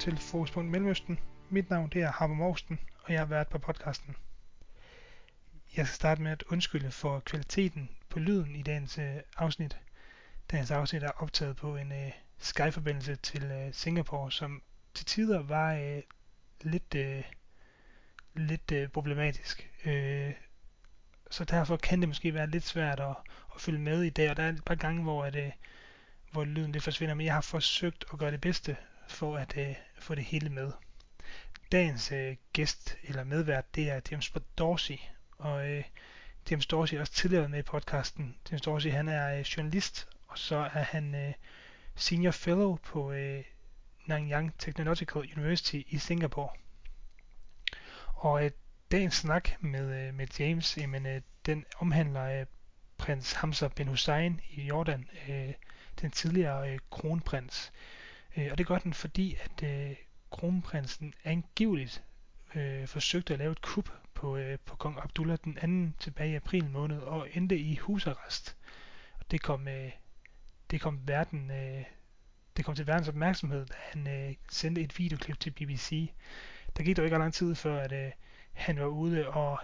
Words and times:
Velkommen 0.00 0.18
til 0.18 0.28
Fokuspunkt 0.30 0.70
Mellemøsten. 0.70 1.18
Mit 1.50 1.70
navn 1.70 1.90
det 1.90 2.02
er 2.02 2.12
Harper 2.12 2.34
Morsten, 2.34 2.80
og 3.02 3.12
jeg 3.12 3.20
har 3.20 3.26
været 3.26 3.48
på 3.48 3.58
podcasten. 3.58 4.16
Jeg 5.76 5.86
skal 5.86 5.96
starte 5.96 6.22
med 6.22 6.32
at 6.32 6.42
undskylde 6.42 6.90
for 6.90 7.20
kvaliteten 7.20 7.90
på 8.08 8.18
lyden 8.18 8.56
i 8.56 8.62
dagens 8.62 8.98
øh, 8.98 9.16
afsnit. 9.36 9.78
Dagens 10.50 10.70
afsnit 10.70 11.02
er 11.02 11.10
optaget 11.10 11.56
på 11.56 11.76
en 11.76 11.92
øh, 11.92 12.12
Skype-forbindelse 12.38 13.16
til 13.16 13.42
øh, 13.42 13.74
Singapore, 13.74 14.32
som 14.32 14.62
til 14.94 15.06
tider 15.06 15.42
var 15.42 15.74
øh, 15.74 16.02
lidt, 16.62 16.94
øh, 16.94 17.22
lidt 18.34 18.72
øh, 18.72 18.88
problematisk. 18.88 19.70
Øh, 19.84 20.32
så 21.30 21.44
derfor 21.44 21.76
kan 21.76 22.00
det 22.00 22.08
måske 22.08 22.34
være 22.34 22.50
lidt 22.50 22.64
svært 22.64 23.00
at, 23.00 23.16
at 23.54 23.60
følge 23.60 23.80
med 23.80 24.02
i 24.02 24.10
dag, 24.10 24.30
og 24.30 24.36
der 24.36 24.42
er 24.42 24.48
et 24.48 24.64
par 24.64 24.74
gange, 24.74 25.02
hvor, 25.02 25.24
at, 25.24 25.36
øh, 25.36 25.50
hvor 26.32 26.44
lyden 26.44 26.74
det 26.74 26.82
forsvinder, 26.82 27.14
men 27.14 27.26
jeg 27.26 27.34
har 27.34 27.40
forsøgt 27.40 28.04
at 28.12 28.18
gøre 28.18 28.30
det 28.30 28.40
bedste 28.40 28.76
for 29.10 29.36
at 29.36 29.56
øh, 29.56 29.74
få 29.98 30.14
det 30.14 30.24
hele 30.24 30.50
med. 30.50 30.72
Dagens 31.72 32.12
øh, 32.12 32.36
gæst 32.52 32.96
eller 33.02 33.24
medvært, 33.24 33.74
det 33.74 33.90
er 33.90 34.00
James 34.10 34.32
Dorsey, 34.58 34.96
og 35.38 35.70
øh, 35.70 35.84
James 36.50 36.66
Dorsey 36.66 36.96
er 36.96 37.00
også 37.00 37.12
tidligere 37.12 37.48
med 37.48 37.58
i 37.58 37.62
podcasten. 37.62 38.36
James 38.50 38.62
Dorsey, 38.62 38.90
han 38.90 39.08
er 39.08 39.38
øh, 39.38 39.40
journalist, 39.40 40.08
og 40.28 40.38
så 40.38 40.56
er 40.56 40.82
han 40.82 41.14
øh, 41.14 41.32
senior 41.94 42.30
fellow 42.30 42.76
på 42.76 43.12
øh, 43.12 43.44
Nanyang 44.06 44.58
Technological 44.58 45.32
University 45.36 45.82
i 45.86 45.98
Singapore. 45.98 46.50
Og 48.14 48.44
øh, 48.44 48.50
dagens 48.90 49.14
snak 49.14 49.50
med, 49.60 50.06
øh, 50.06 50.14
med 50.14 50.26
James, 50.38 50.76
jamen, 50.76 51.06
øh, 51.06 51.20
den 51.46 51.64
omhandler 51.78 52.40
øh, 52.40 52.46
prins 52.98 53.32
Hamza 53.32 53.68
bin 53.68 53.88
Hussein 53.88 54.40
i 54.50 54.62
Jordan, 54.62 55.08
øh, 55.28 55.52
den 56.00 56.10
tidligere 56.10 56.72
øh, 56.72 56.78
kronprins. 56.90 57.72
Øh, 57.74 57.99
Øh, 58.36 58.48
og 58.50 58.58
det 58.58 58.66
gør 58.66 58.78
den, 58.78 58.94
fordi 58.94 59.36
at 59.44 59.62
øh, 59.62 59.96
kronprinsen 60.30 61.14
angiveligt 61.24 62.04
øh, 62.54 62.86
forsøgte 62.86 63.32
at 63.32 63.38
lave 63.38 63.52
et 63.52 63.62
kup 63.62 63.90
på, 64.14 64.36
øh, 64.36 64.58
på 64.64 64.76
kong 64.76 64.98
Abdullah 65.02 65.38
den 65.44 65.58
anden 65.62 65.94
tilbage 65.98 66.32
i 66.32 66.34
april 66.34 66.70
måned 66.70 66.98
og 66.98 67.28
endte 67.32 67.58
i 67.58 67.76
husarrest. 67.76 68.56
Og 69.18 69.30
det 69.30 69.42
kom, 69.42 69.68
øh, 69.68 69.90
det 70.70 70.80
kom 70.80 71.08
verden, 71.08 71.50
øh, 71.50 71.84
det 72.56 72.64
kom 72.64 72.74
til 72.74 72.86
verdens 72.86 73.08
opmærksomhed, 73.08 73.66
da 73.66 73.74
han 73.78 74.08
øh, 74.08 74.34
sendte 74.50 74.80
et 74.80 74.98
videoklip 74.98 75.40
til 75.40 75.50
BBC. 75.50 76.12
Der 76.76 76.82
gik 76.82 76.96
dog 76.96 77.04
ikke 77.04 77.18
lang 77.18 77.34
tid 77.34 77.54
før, 77.54 77.80
at 77.80 77.92
øh, 77.92 78.12
han 78.52 78.78
var 78.78 78.86
ude 78.86 79.28
og, 79.28 79.58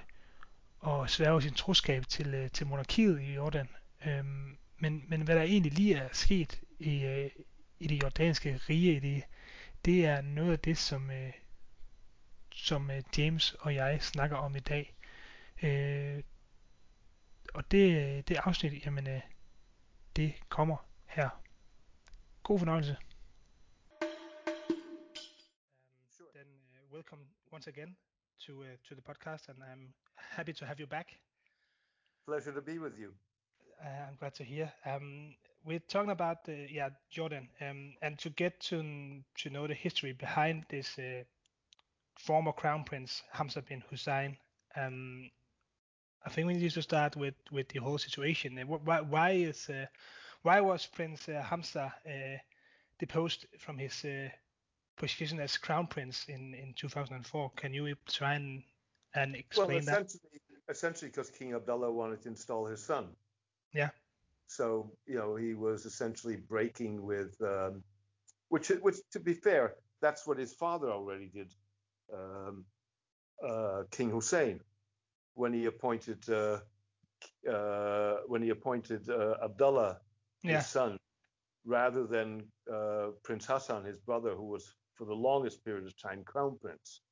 og 0.78 1.10
sværge 1.10 1.42
sin 1.42 1.54
troskab 1.54 2.06
til, 2.08 2.34
øh, 2.34 2.50
til 2.50 2.66
monarkiet 2.66 3.20
i 3.20 3.34
Jordan. 3.34 3.68
Øhm, 4.06 4.56
men, 4.78 5.04
men 5.08 5.22
hvad 5.22 5.34
der 5.34 5.42
egentlig 5.42 5.72
lige 5.72 5.94
er 5.94 6.08
sket 6.12 6.60
i, 6.78 7.04
øh, 7.04 7.30
i 7.78 7.86
det 7.86 8.02
jordanske 8.02 8.56
rige, 8.56 8.96
i 8.96 9.00
det, 9.00 9.24
det 9.84 10.06
er 10.06 10.20
noget 10.20 10.52
af 10.52 10.58
det, 10.58 10.78
som, 10.78 11.10
øh, 11.10 11.32
som 12.52 12.90
øh, 12.90 13.02
James 13.18 13.52
og 13.52 13.74
jeg 13.74 14.02
snakker 14.02 14.36
om 14.36 14.56
i 14.56 14.60
dag. 14.60 14.96
Øh, 15.62 16.22
og 17.54 17.70
det, 17.70 18.28
det 18.28 18.36
afsnit, 18.36 18.86
jamen, 18.86 19.06
øh, 19.06 19.20
det 20.16 20.34
kommer 20.48 20.76
her. 21.04 21.28
God 22.42 22.58
fornøjelse. 22.58 22.96
Um, 24.02 24.08
sure. 26.10 26.28
Then 26.34 26.46
uh, 26.46 26.94
welcome 26.94 27.22
once 27.52 27.70
again 27.70 27.96
to 28.46 28.52
uh, 28.62 28.68
to 28.88 28.94
the 28.94 29.02
podcast, 29.02 29.48
and 29.48 29.62
I'm 29.62 29.94
happy 30.14 30.52
to 30.52 30.66
have 30.66 30.80
you 30.80 30.86
back. 30.86 31.08
Pleasure 32.26 32.52
to 32.52 32.62
be 32.62 32.78
with 32.78 32.98
you. 32.98 33.10
Uh, 33.80 34.08
I'm 34.08 34.16
glad 34.16 34.32
to 34.32 34.44
hear. 34.44 34.72
Um, 34.84 35.34
we're 35.66 35.80
talking 35.80 36.10
about 36.10 36.38
uh, 36.48 36.52
yeah 36.70 36.90
Jordan, 37.10 37.48
um, 37.60 37.94
and 38.02 38.18
to 38.20 38.30
get 38.30 38.60
to 38.60 39.20
to 39.38 39.50
know 39.50 39.66
the 39.66 39.74
history 39.74 40.12
behind 40.12 40.64
this 40.70 40.98
uh, 40.98 41.24
former 42.18 42.52
crown 42.52 42.84
prince 42.84 43.22
Hamza 43.32 43.62
bin 43.62 43.82
Hussein. 43.90 44.36
Um, 44.76 45.30
I 46.24 46.30
think 46.30 46.46
we 46.46 46.54
need 46.54 46.70
to 46.70 46.82
start 46.82 47.16
with 47.16 47.34
with 47.50 47.68
the 47.68 47.80
whole 47.80 47.98
situation. 47.98 48.58
Why, 48.84 49.00
why 49.00 49.30
is 49.30 49.68
uh, 49.68 49.86
why 50.42 50.60
was 50.60 50.86
Prince 50.86 51.28
uh, 51.28 51.42
Hamza 51.42 51.92
uh, 52.06 52.38
deposed 52.98 53.46
from 53.58 53.78
his 53.78 54.04
uh, 54.04 54.28
position 54.96 55.40
as 55.40 55.56
crown 55.56 55.86
prince 55.86 56.26
in 56.28 56.54
in 56.54 56.74
2004? 56.74 57.50
Can 57.56 57.74
you 57.74 57.94
try 58.08 58.34
and 58.34 58.62
and 59.14 59.34
explain 59.36 59.68
well, 59.68 59.78
essentially, 59.78 60.20
that? 60.66 60.74
Essentially, 60.74 61.10
because 61.10 61.30
King 61.30 61.54
Abdullah 61.54 61.92
wanted 61.92 62.22
to 62.22 62.28
install 62.28 62.66
his 62.66 62.82
son. 62.82 63.08
Yeah. 63.72 63.90
So 64.46 64.92
you 65.06 65.16
know 65.16 65.36
he 65.36 65.54
was 65.54 65.86
essentially 65.86 66.36
breaking 66.36 67.02
with, 67.02 67.36
um, 67.42 67.82
which 68.48 68.68
which 68.68 68.96
to 69.12 69.20
be 69.20 69.34
fair, 69.34 69.74
that's 70.00 70.26
what 70.26 70.38
his 70.38 70.52
father 70.54 70.90
already 70.90 71.28
did, 71.28 71.52
um, 72.12 72.64
uh, 73.44 73.82
King 73.90 74.10
Hussein, 74.10 74.60
when 75.34 75.52
he 75.52 75.66
appointed 75.66 76.28
uh, 76.28 76.58
uh, 77.50 78.18
when 78.26 78.42
he 78.42 78.50
appointed 78.50 79.08
uh, 79.08 79.34
Abdullah, 79.42 79.98
yeah. 80.42 80.58
his 80.58 80.66
son, 80.66 80.98
rather 81.64 82.06
than 82.06 82.44
uh, 82.72 83.08
Prince 83.22 83.46
Hassan, 83.46 83.84
his 83.84 83.98
brother, 83.98 84.34
who 84.34 84.46
was 84.46 84.74
for 84.94 85.04
the 85.04 85.14
longest 85.14 85.64
period 85.64 85.86
of 85.86 85.96
time 86.00 86.24
crown 86.24 86.58
prince. 86.60 87.02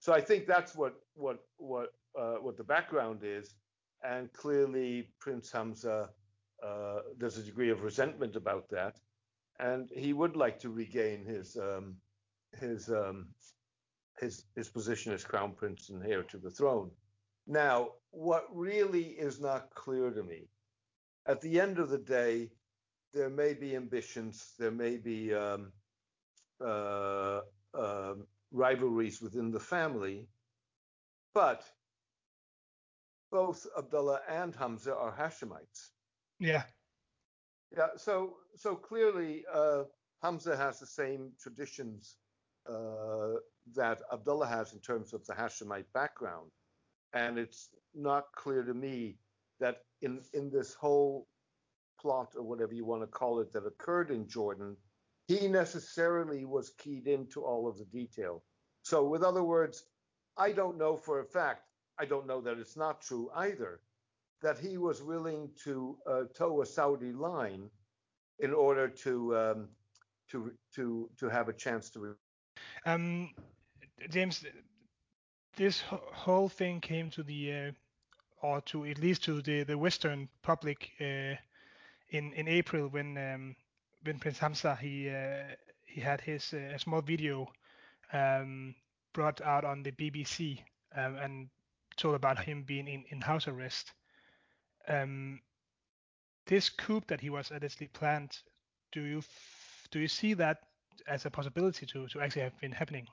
So 0.00 0.12
I 0.12 0.20
think 0.20 0.46
that's 0.46 0.74
what 0.74 0.94
what 1.14 1.38
what 1.56 1.88
uh, 2.18 2.36
what 2.36 2.56
the 2.56 2.64
background 2.64 3.20
is 3.22 3.54
and 4.04 4.32
clearly 4.32 5.10
Prince 5.20 5.50
Hamza, 5.52 6.10
uh, 6.64 7.00
there's 7.18 7.38
a 7.38 7.42
degree 7.42 7.70
of 7.70 7.82
resentment 7.82 8.36
about 8.36 8.68
that, 8.70 8.96
and 9.58 9.90
he 9.94 10.12
would 10.12 10.36
like 10.36 10.58
to 10.60 10.70
regain 10.70 11.24
his 11.24 11.56
um, 11.56 11.96
his, 12.58 12.88
um, 12.88 13.28
his 14.20 14.44
his 14.56 14.68
position 14.68 15.12
as 15.12 15.24
crown 15.24 15.52
prince 15.52 15.90
and 15.90 16.04
heir 16.04 16.22
to 16.24 16.38
the 16.38 16.50
throne. 16.50 16.90
Now, 17.46 17.92
what 18.10 18.44
really 18.52 19.04
is 19.04 19.40
not 19.40 19.74
clear 19.74 20.10
to 20.10 20.22
me, 20.22 20.48
at 21.26 21.40
the 21.40 21.60
end 21.60 21.78
of 21.78 21.88
the 21.88 21.98
day, 21.98 22.50
there 23.14 23.30
may 23.30 23.54
be 23.54 23.74
ambitions, 23.74 24.52
there 24.58 24.70
may 24.70 24.96
be 24.96 25.34
um, 25.34 25.72
uh, 26.64 27.40
uh, 27.74 28.14
rivalries 28.52 29.20
within 29.22 29.50
the 29.50 29.60
family, 29.60 30.28
but 31.34 31.64
both 33.30 33.66
Abdullah 33.76 34.20
and 34.28 34.54
Hamza 34.54 34.94
are 34.94 35.14
Hashemites. 35.14 35.90
Yeah. 36.40 36.64
Yeah. 37.76 37.88
So 37.96 38.36
so 38.56 38.76
clearly 38.76 39.44
uh, 39.52 39.84
Hamza 40.22 40.56
has 40.56 40.78
the 40.80 40.86
same 40.86 41.32
traditions 41.40 42.16
uh, 42.68 43.34
that 43.74 44.00
Abdullah 44.12 44.46
has 44.48 44.72
in 44.72 44.80
terms 44.80 45.12
of 45.12 45.24
the 45.26 45.34
Hashemite 45.34 45.92
background, 45.94 46.50
and 47.12 47.38
it's 47.38 47.70
not 47.94 48.24
clear 48.36 48.62
to 48.62 48.74
me 48.74 49.18
that 49.60 49.78
in 50.02 50.22
in 50.34 50.50
this 50.50 50.74
whole 50.74 51.28
plot 52.00 52.34
or 52.36 52.42
whatever 52.42 52.74
you 52.74 52.84
want 52.84 53.02
to 53.02 53.08
call 53.08 53.40
it 53.40 53.52
that 53.52 53.66
occurred 53.66 54.10
in 54.10 54.28
Jordan, 54.28 54.76
he 55.26 55.48
necessarily 55.48 56.44
was 56.44 56.70
keyed 56.78 57.06
into 57.08 57.42
all 57.44 57.68
of 57.68 57.78
the 57.78 57.84
detail. 57.86 58.44
So, 58.82 59.04
with 59.04 59.22
other 59.22 59.42
words, 59.42 59.84
I 60.36 60.52
don't 60.52 60.78
know 60.78 60.96
for 60.96 61.20
a 61.20 61.24
fact 61.24 61.62
I 61.98 62.04
don't 62.04 62.26
know 62.26 62.40
that 62.42 62.58
it's 62.58 62.76
not 62.76 63.02
true 63.02 63.30
either, 63.34 63.80
that 64.42 64.58
he 64.58 64.78
was 64.78 65.02
willing 65.02 65.50
to 65.64 65.96
uh, 66.06 66.22
toe 66.34 66.62
a 66.62 66.66
Saudi 66.66 67.12
line 67.12 67.70
in 68.38 68.54
order 68.54 68.88
to 68.88 69.36
um, 69.36 69.68
to 70.30 70.52
to 70.74 71.10
to 71.18 71.28
have 71.28 71.48
a 71.48 71.52
chance 71.52 71.90
to. 71.90 72.16
Um, 72.86 73.30
James, 74.10 74.44
this 75.56 75.80
whole 75.80 76.48
thing 76.48 76.80
came 76.80 77.10
to 77.10 77.22
the 77.22 77.52
uh, 77.52 77.72
or 78.42 78.60
to 78.62 78.84
at 78.84 78.98
least 78.98 79.24
to 79.24 79.42
the 79.42 79.64
the 79.64 79.76
Western 79.76 80.28
public 80.42 80.90
uh, 81.00 81.34
in 82.10 82.32
in 82.32 82.48
April 82.48 82.88
when 82.88 83.16
um, 83.18 83.56
when 84.04 84.18
Prince 84.18 84.38
Hamza 84.38 84.76
he 84.76 85.10
uh, 85.10 85.54
he 85.84 86.00
had 86.00 86.20
his 86.20 86.52
uh, 86.54 86.74
a 86.74 86.78
small 86.78 87.02
video 87.02 87.50
um, 88.12 88.74
brought 89.12 89.40
out 89.40 89.64
on 89.64 89.82
the 89.82 89.92
BBC 89.92 90.60
um, 90.94 91.16
and 91.16 91.48
told 91.96 92.14
about 92.14 92.38
him 92.38 92.62
being 92.62 92.86
in, 92.86 93.04
in 93.10 93.20
house 93.20 93.48
arrest. 93.48 93.92
Um, 94.88 95.40
this 96.46 96.70
coup 96.70 97.02
that 97.08 97.20
he 97.20 97.30
was 97.30 97.50
allegedly 97.50 97.88
planned, 97.88 98.38
do 98.92 99.02
you 99.02 99.22
do 99.90 100.00
you 100.00 100.08
see 100.08 100.34
that 100.34 100.58
as 101.06 101.26
a 101.26 101.30
possibility 101.30 101.86
to, 101.86 102.06
to 102.08 102.20
actually 102.20 102.42
have 102.42 102.58
been 102.60 102.72
happening? 102.72 103.06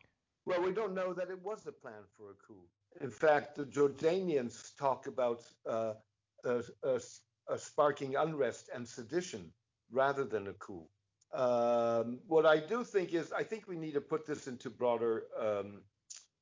Well, 0.45 0.61
we 0.61 0.71
don't 0.71 0.93
know 0.93 1.13
that 1.13 1.29
it 1.29 1.41
was 1.41 1.65
a 1.67 1.71
plan 1.71 2.03
for 2.17 2.31
a 2.31 2.35
coup. 2.45 2.63
In 3.01 3.11
fact, 3.11 3.55
the 3.55 3.65
Jordanians 3.65 4.75
talk 4.77 5.07
about 5.07 5.43
uh, 5.69 5.93
a, 6.45 6.63
a, 6.83 6.99
a 7.49 7.57
sparking 7.57 8.15
unrest 8.15 8.69
and 8.73 8.87
sedition 8.87 9.51
rather 9.91 10.23
than 10.23 10.47
a 10.47 10.53
coup. 10.53 10.85
Um, 11.33 12.19
what 12.27 12.45
I 12.45 12.59
do 12.59 12.83
think 12.83 13.13
is, 13.13 13.33
I 13.33 13.43
think 13.43 13.67
we 13.67 13.75
need 13.75 13.93
to 13.93 14.01
put 14.01 14.25
this 14.25 14.47
into 14.47 14.69
broader 14.69 15.23
um, 15.39 15.81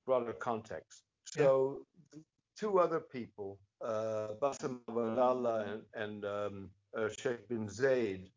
broader 0.05 0.33
context. 0.33 1.03
So 1.25 1.79
yeah 2.13 2.19
two 2.63 2.79
other 2.79 3.01
people, 3.01 3.59
uh, 3.85 4.29
Bassem 4.41 4.79
and, 4.87 5.81
and 5.95 6.25
um, 6.25 6.69
uh, 6.97 7.09
Sheikh 7.09 7.49
bin 7.49 7.67
Zayed, 7.67 8.29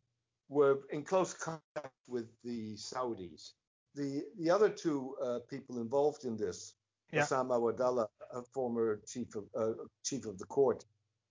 were 0.48 0.80
in 0.90 1.04
close 1.04 1.32
contact 1.32 1.94
with 2.08 2.26
the 2.42 2.74
Saudis. 2.74 3.52
the 3.94 4.24
the 4.40 4.50
other 4.50 4.68
two 4.68 5.14
uh, 5.22 5.38
people 5.48 5.78
involved 5.78 6.24
in 6.24 6.36
this, 6.36 6.74
yeah. 7.12 7.22
Bassem 7.22 7.48
Awadallah, 7.56 8.08
a 8.40 8.42
former 8.42 9.00
chief 9.06 9.28
of 9.36 9.44
uh, 9.54 9.74
chief 10.08 10.26
of 10.26 10.38
the 10.38 10.48
court 10.58 10.84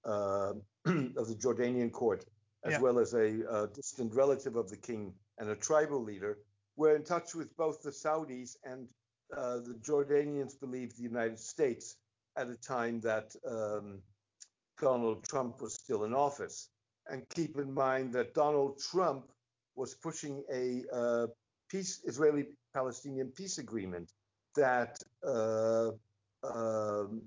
uh, 0.06 0.54
of 1.22 1.26
the 1.32 1.38
Jordanian 1.44 1.92
court, 1.92 2.24
as 2.64 2.74
yeah. 2.74 2.80
well 2.80 2.98
as 3.00 3.14
a 3.14 3.70
distant 3.74 4.14
relative 4.24 4.56
of 4.56 4.70
the 4.70 4.78
king 4.78 5.14
and 5.40 5.50
a 5.50 5.56
tribal 5.68 6.02
leader, 6.02 6.38
were 6.78 6.96
in 6.96 7.04
touch 7.04 7.36
with 7.36 7.50
both 7.58 7.82
the 7.82 7.92
Saudis 7.92 8.56
and 8.64 8.88
uh, 9.36 9.58
the 9.68 9.76
Jordanians 9.90 10.54
believed 10.60 10.98
the 10.98 11.04
United 11.14 11.40
States 11.40 11.98
at 12.38 12.50
a 12.50 12.56
time 12.56 13.00
that 13.02 13.36
um, 13.50 14.00
Donald 14.80 15.24
Trump 15.24 15.62
was 15.62 15.74
still 15.74 16.04
in 16.04 16.14
office. 16.14 16.70
And 17.08 17.28
keep 17.30 17.58
in 17.58 17.72
mind 17.74 18.14
that 18.14 18.34
Donald 18.34 18.80
Trump 18.80 19.32
was 19.76 19.94
pushing 19.94 20.44
a 20.52 20.84
uh, 20.92 21.28
peace 21.70 22.02
Israeli-Palestinian 22.06 23.30
peace 23.30 23.58
agreement 23.58 24.12
that 24.56 25.04
uh, 25.26 25.92
um, 26.44 27.22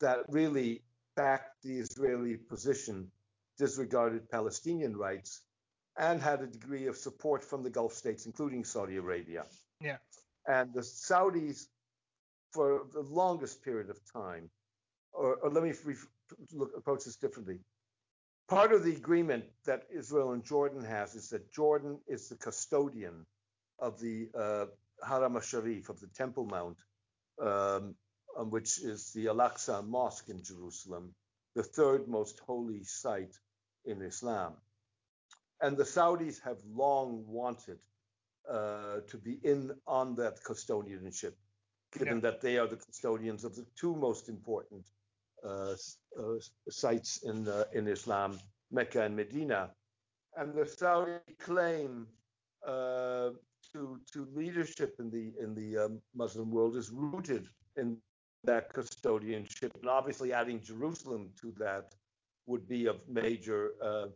that 0.00 0.18
really 0.28 0.82
backed 1.16 1.62
the 1.62 1.78
Israeli 1.78 2.36
position, 2.36 3.10
disregarded 3.58 4.28
Palestinian 4.30 4.96
rights, 4.96 5.42
and 5.96 6.20
had 6.20 6.42
a 6.42 6.46
degree 6.46 6.86
of 6.86 6.96
support 6.96 7.44
from 7.44 7.62
the 7.62 7.70
Gulf 7.70 7.92
states, 7.92 8.26
including 8.26 8.64
Saudi 8.64 8.96
Arabia. 8.96 9.44
Yeah. 9.80 9.98
And 10.46 10.74
the 10.74 10.80
Saudis, 10.80 11.66
for 12.54 12.86
the 12.92 13.00
longest 13.00 13.62
period 13.64 13.90
of 13.90 13.98
time, 14.12 14.48
or, 15.12 15.34
or 15.42 15.50
let 15.50 15.64
me 15.64 15.72
look, 16.52 16.70
approach 16.76 17.04
this 17.04 17.16
differently. 17.16 17.58
Part 18.48 18.72
of 18.72 18.84
the 18.84 18.94
agreement 18.94 19.44
that 19.64 19.82
Israel 20.00 20.32
and 20.32 20.44
Jordan 20.44 20.84
has 20.84 21.14
is 21.14 21.28
that 21.30 21.52
Jordan 21.52 21.98
is 22.06 22.28
the 22.28 22.36
custodian 22.36 23.26
of 23.78 23.98
the 24.00 24.28
uh, 24.38 24.66
Haram 25.06 25.34
al-Sharif, 25.36 25.88
of 25.88 25.98
the 26.00 26.10
Temple 26.22 26.46
Mount, 26.46 26.78
um, 27.42 27.94
which 28.54 28.78
is 28.78 29.12
the 29.12 29.28
Al-Aqsa 29.28 29.86
Mosque 29.86 30.28
in 30.28 30.42
Jerusalem, 30.42 31.14
the 31.54 31.62
third 31.62 32.06
most 32.06 32.40
holy 32.46 32.84
site 32.84 33.34
in 33.84 34.02
Islam. 34.02 34.52
And 35.60 35.76
the 35.76 35.84
Saudis 35.84 36.40
have 36.42 36.58
long 36.72 37.24
wanted 37.26 37.78
uh, 38.48 39.00
to 39.08 39.16
be 39.16 39.38
in 39.42 39.72
on 39.86 40.14
that 40.16 40.42
custodianship, 40.44 41.34
given 41.98 42.16
yeah. 42.16 42.30
that 42.30 42.40
they 42.40 42.58
are 42.58 42.66
the 42.66 42.76
custodians 42.76 43.44
of 43.44 43.54
the 43.54 43.66
two 43.76 43.94
most 43.94 44.28
important 44.28 44.84
uh, 45.44 45.74
uh, 46.18 46.38
sites 46.68 47.22
in 47.24 47.48
uh, 47.48 47.64
in 47.72 47.86
Islam, 47.88 48.38
Mecca 48.70 49.02
and 49.02 49.14
Medina, 49.16 49.70
and 50.36 50.54
the 50.54 50.66
Saudi 50.66 51.18
claim 51.38 52.06
uh, 52.66 53.30
to 53.72 53.98
to 54.12 54.26
leadership 54.34 54.96
in 54.98 55.10
the 55.10 55.32
in 55.42 55.54
the 55.54 55.84
um, 55.84 56.00
Muslim 56.14 56.50
world 56.50 56.76
is 56.76 56.90
rooted 56.90 57.48
in 57.76 57.96
that 58.44 58.72
custodianship, 58.72 59.70
and 59.80 59.88
obviously 59.88 60.32
adding 60.32 60.60
Jerusalem 60.60 61.30
to 61.40 61.52
that 61.58 61.94
would 62.46 62.68
be 62.68 62.86
of 62.86 62.96
major 63.08 63.72
uh, 63.82 64.06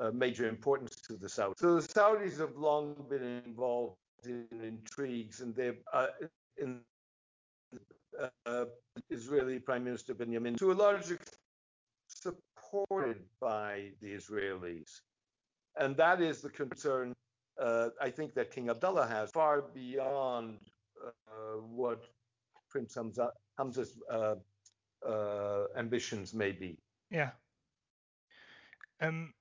uh, 0.00 0.10
major 0.12 0.48
importance 0.48 0.96
to 1.08 1.16
the 1.16 1.28
Saudis. 1.28 1.58
So 1.58 1.74
the 1.76 1.88
Saudis 1.88 2.38
have 2.38 2.56
long 2.56 2.94
been 3.08 3.42
involved 3.46 3.96
in 4.24 4.46
intrigues, 4.62 5.40
and 5.40 5.54
they've 5.54 5.82
uh, 5.92 6.08
in 6.58 6.80
uh, 8.46 8.64
Israeli 9.10 9.58
Prime 9.58 9.84
Minister 9.84 10.14
Benjamin 10.14 10.54
to 10.56 10.72
a 10.72 10.74
large 10.74 11.10
extent 11.10 11.36
supported 12.08 13.18
by 13.40 13.90
the 14.00 14.14
Israelis, 14.14 15.00
and 15.76 15.96
that 15.96 16.20
is 16.20 16.40
the 16.40 16.50
concern. 16.50 17.12
Uh, 17.60 17.88
I 18.00 18.10
think 18.10 18.34
that 18.34 18.50
King 18.50 18.68
Abdullah 18.68 19.06
has 19.06 19.30
far 19.30 19.62
beyond 19.62 20.58
uh, 21.02 21.10
what 21.60 22.04
Prince 22.70 22.94
Hamza, 22.94 23.30
Hamza's 23.58 23.96
uh, 25.06 25.64
ambitions 25.76 26.34
may 26.34 26.52
be. 26.52 26.78
Yeah. 27.10 27.30
Um, 29.00 29.32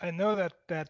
I 0.00 0.10
know 0.10 0.34
that 0.34 0.52
that 0.68 0.88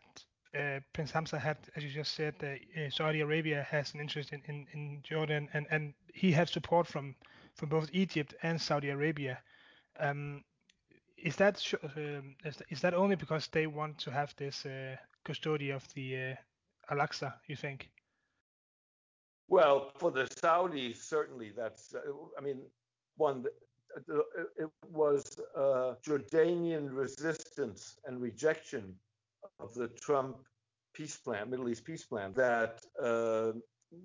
uh, 0.58 0.80
Prince 0.92 1.10
Hamza 1.10 1.38
had, 1.38 1.56
as 1.76 1.84
you 1.84 1.90
just 1.90 2.14
said, 2.14 2.34
uh, 2.42 2.90
Saudi 2.90 3.20
Arabia 3.20 3.66
has 3.68 3.92
an 3.94 4.00
interest 4.00 4.32
in, 4.32 4.42
in, 4.46 4.66
in 4.72 5.02
Jordan, 5.02 5.48
and, 5.52 5.66
and 5.70 5.94
he 6.14 6.32
had 6.32 6.48
support 6.48 6.86
from 6.86 7.14
from 7.54 7.68
both 7.68 7.88
Egypt 7.92 8.34
and 8.42 8.60
Saudi 8.60 8.90
Arabia. 8.90 9.38
Um, 10.00 10.42
is 11.16 11.36
that 11.36 11.62
um, 11.96 12.36
is, 12.70 12.80
that 12.80 12.94
only 12.94 13.16
because 13.16 13.48
they 13.48 13.66
want 13.66 13.98
to 13.98 14.10
have 14.10 14.34
this 14.36 14.66
uh, 14.66 14.96
custody 15.24 15.70
of 15.70 15.86
the 15.94 16.16
uh, 16.16 16.34
Al-Aqsa? 16.90 17.34
You 17.46 17.56
think? 17.56 17.90
Well, 19.48 19.92
for 19.98 20.10
the 20.10 20.24
Saudis, 20.24 20.96
certainly 20.96 21.52
that's. 21.56 21.94
Uh, 21.94 22.00
I 22.38 22.40
mean, 22.40 22.60
one 23.16 23.44
it 24.58 24.70
was 24.90 25.40
Jordanian 26.04 26.88
resistance 26.90 27.96
and 28.06 28.20
rejection 28.20 28.92
of 29.60 29.72
the 29.74 29.86
Trump 29.88 30.38
peace 30.94 31.16
plan, 31.16 31.50
Middle 31.50 31.68
East 31.68 31.84
peace 31.84 32.04
plan, 32.04 32.32
that 32.34 32.80
uh, 33.00 33.52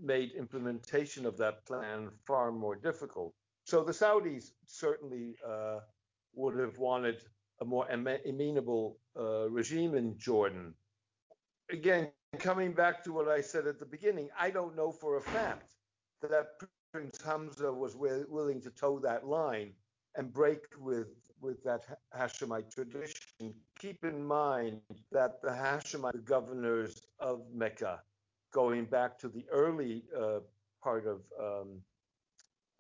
made 0.02 0.32
implementation 0.34 1.26
of 1.26 1.38
that 1.38 1.66
plan 1.66 2.10
far 2.26 2.52
more 2.52 2.76
difficult. 2.76 3.34
So 3.66 3.84
the 3.84 3.92
Saudis 3.92 4.52
certainly 4.66 5.36
uh, 5.48 5.80
would 6.34 6.58
have 6.58 6.78
wanted 6.78 7.22
a 7.62 7.66
more 7.66 7.88
amenable 7.90 8.98
uh, 9.20 9.50
regime 9.50 9.96
in 9.96 10.18
Jordan. 10.18 10.74
Again, 11.72 12.10
coming 12.40 12.74
back 12.74 13.04
to 13.04 13.14
what 13.14 13.28
I 13.28 13.42
said 13.42 13.68
at 13.68 13.80
the 13.80 13.86
beginning, 13.86 14.30
I 14.40 14.50
don't 14.50 14.76
know 14.76 14.92
for 14.92 15.18
a 15.18 15.22
fact 15.22 15.76
that 16.22 16.48
Prince 16.92 17.22
Hamza 17.22 17.72
was 17.72 17.96
willing 17.96 18.62
to 18.62 18.72
toe 18.72 19.00
that 19.00 19.28
line 19.28 19.74
and 20.16 20.34
break 20.34 20.60
with 20.80 21.08
with 21.42 21.64
that 21.64 22.00
Hashemite 22.18 22.74
tradition. 22.74 23.54
Keep 23.80 24.04
in 24.04 24.24
mind 24.24 24.82
that 25.12 25.42
the 25.42 25.50
Hashemite 25.50 26.26
governors 26.26 27.02
of 27.20 27.44
Mecca, 27.54 28.02
going 28.52 28.86
back 28.86 29.18
to 29.20 29.28
the 29.28 29.46
early 29.52 30.04
uh, 30.18 30.40
part 30.84 31.06
of, 31.06 31.22
um, 31.40 31.82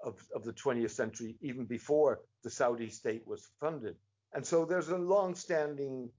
of, 0.03 0.23
of 0.35 0.43
the 0.43 0.53
20th 0.53 0.91
century, 0.91 1.35
even 1.41 1.65
before 1.65 2.21
the 2.43 2.49
Saudi 2.49 2.89
state 2.89 3.25
was 3.27 3.49
funded, 3.59 3.95
and 4.33 4.45
so 4.45 4.65
there's 4.65 4.89
a 4.89 4.97
long-standing 4.97 6.09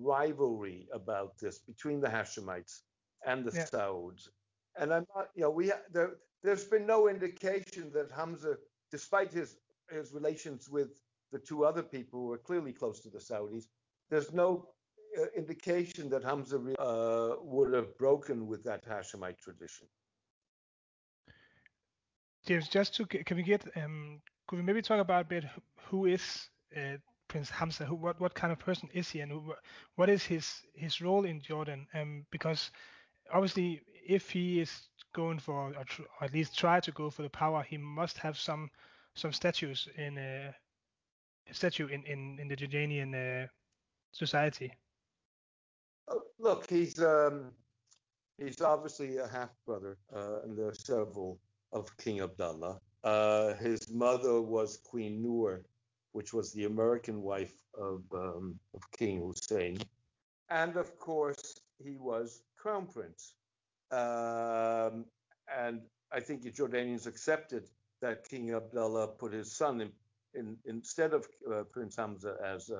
rivalry 0.00 0.88
about 0.92 1.38
this 1.38 1.58
between 1.58 2.00
the 2.00 2.08
Hashemites 2.08 2.80
and 3.26 3.44
the 3.44 3.54
yeah. 3.54 3.64
Sauds. 3.64 4.30
And 4.78 4.92
I'm 4.92 5.06
not, 5.14 5.28
you 5.34 5.42
know, 5.42 5.50
we 5.50 5.72
there, 5.92 6.16
there's 6.42 6.64
been 6.64 6.86
no 6.86 7.08
indication 7.08 7.90
that 7.92 8.10
Hamza, 8.14 8.56
despite 8.90 9.32
his 9.32 9.56
his 9.90 10.12
relations 10.12 10.68
with 10.68 11.00
the 11.32 11.38
two 11.38 11.64
other 11.64 11.82
people 11.82 12.20
who 12.20 12.32
are 12.32 12.38
clearly 12.38 12.72
close 12.72 13.00
to 13.00 13.10
the 13.10 13.18
Saudis, 13.18 13.64
there's 14.10 14.32
no 14.32 14.68
indication 15.36 16.08
that 16.10 16.22
Hamza 16.24 16.58
uh, 16.78 17.36
would 17.40 17.72
have 17.72 17.96
broken 17.98 18.46
with 18.46 18.64
that 18.64 18.84
Hashemite 18.86 19.38
tradition. 19.38 19.86
James, 22.46 22.68
just 22.68 22.94
to 22.96 23.04
can 23.06 23.36
we 23.36 23.42
get 23.42 23.64
um, 23.76 24.20
could 24.46 24.56
we 24.56 24.62
maybe 24.62 24.82
talk 24.82 25.00
about 25.00 25.22
a 25.22 25.28
bit 25.28 25.44
who 25.88 26.06
is 26.06 26.48
uh, 26.76 26.96
Prince 27.28 27.50
Hamza? 27.50 27.84
Who, 27.84 27.94
what 27.94 28.20
what 28.20 28.34
kind 28.34 28.52
of 28.52 28.58
person 28.58 28.88
is 28.94 29.10
he, 29.10 29.20
and 29.20 29.30
who, 29.30 29.54
what 29.96 30.08
is 30.08 30.24
his 30.24 30.62
his 30.74 31.00
role 31.00 31.24
in 31.24 31.40
Jordan? 31.40 31.86
Um, 31.94 32.24
because 32.30 32.70
obviously, 33.32 33.82
if 34.06 34.30
he 34.30 34.60
is 34.60 34.88
going 35.14 35.38
for, 35.38 35.74
or, 35.76 35.84
tr- 35.84 36.02
or, 36.20 36.24
at 36.24 36.32
least 36.32 36.58
try 36.58 36.80
to 36.80 36.92
go 36.92 37.10
for 37.10 37.22
the 37.22 37.28
power, 37.30 37.62
he 37.62 37.76
must 37.76 38.18
have 38.18 38.38
some 38.38 38.70
some 39.14 39.32
statues 39.32 39.88
in 39.96 40.16
uh, 40.16 40.52
a 41.50 41.54
statue 41.54 41.88
in 41.88 42.04
in, 42.04 42.38
in 42.40 42.48
the 42.48 42.56
Jordanian 42.56 43.14
uh, 43.14 43.46
society. 44.12 44.72
Look, 46.38 46.68
he's 46.70 47.02
um, 47.02 47.50
he's 48.38 48.60
obviously 48.60 49.18
a 49.18 49.26
half 49.26 49.50
brother, 49.66 49.98
uh, 50.14 50.42
and 50.44 50.56
there 50.56 50.68
are 50.68 50.74
several 50.74 51.38
of 51.72 51.94
King 51.96 52.20
Abdullah. 52.20 52.80
Uh, 53.04 53.54
his 53.54 53.90
mother 53.90 54.40
was 54.40 54.78
Queen 54.84 55.22
Noor, 55.22 55.62
which 56.12 56.32
was 56.32 56.52
the 56.52 56.64
American 56.64 57.22
wife 57.22 57.54
of, 57.74 58.02
um, 58.12 58.58
of 58.74 58.82
King 58.92 59.20
Hussein, 59.20 59.78
and 60.50 60.76
of 60.76 60.98
course 60.98 61.60
he 61.82 61.96
was 61.96 62.42
crown 62.56 62.86
prince. 62.86 63.34
Um, 63.90 65.04
and 65.54 65.80
I 66.12 66.20
think 66.20 66.42
the 66.42 66.50
Jordanians 66.50 67.06
accepted 67.06 67.68
that 68.00 68.28
King 68.28 68.54
Abdullah 68.54 69.08
put 69.08 69.32
his 69.32 69.52
son 69.52 69.80
in, 69.80 69.92
in 70.34 70.56
instead 70.64 71.12
of 71.12 71.26
uh, 71.50 71.64
Prince 71.64 71.96
Hamza 71.96 72.36
as 72.44 72.70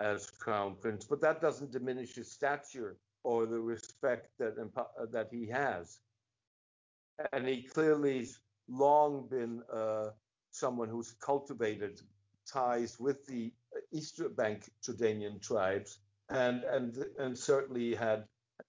as 0.00 0.30
crown 0.30 0.76
prince, 0.80 1.04
but 1.04 1.20
that 1.20 1.40
doesn't 1.40 1.72
diminish 1.72 2.14
his 2.14 2.30
stature 2.30 2.96
or 3.24 3.46
the 3.46 3.58
respect 3.58 4.30
that 4.38 4.54
that 5.12 5.28
he 5.30 5.46
has. 5.46 5.98
And 7.32 7.46
he 7.46 7.62
clearly's 7.62 8.40
long 8.68 9.26
been 9.28 9.62
uh, 9.72 10.10
someone 10.52 10.88
who's 10.88 11.12
cultivated 11.20 12.00
ties 12.46 12.98
with 13.00 13.26
the 13.26 13.52
East 13.92 14.20
Bank 14.36 14.70
Jordanian 14.82 15.40
tribes, 15.42 15.98
and 16.30 16.64
and 16.64 17.04
and 17.18 17.36
certainly 17.36 17.94
had 17.94 18.24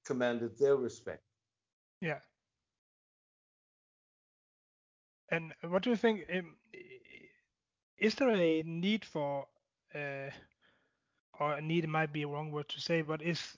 commanded 0.05 0.57
their 0.57 0.75
respect. 0.75 1.23
Yeah. 2.01 2.19
And 5.31 5.53
what 5.61 5.83
do 5.83 5.91
you 5.91 5.95
think? 5.95 6.25
Um, 6.33 6.55
is 7.99 8.15
there 8.15 8.29
a 8.31 8.63
need 8.63 9.05
for, 9.05 9.45
uh, 9.93 10.31
or 11.39 11.53
a 11.53 11.61
need 11.61 11.87
might 11.87 12.11
be 12.11 12.23
a 12.23 12.27
wrong 12.27 12.51
word 12.51 12.69
to 12.69 12.81
say, 12.81 13.01
but 13.01 13.21
is 13.21 13.57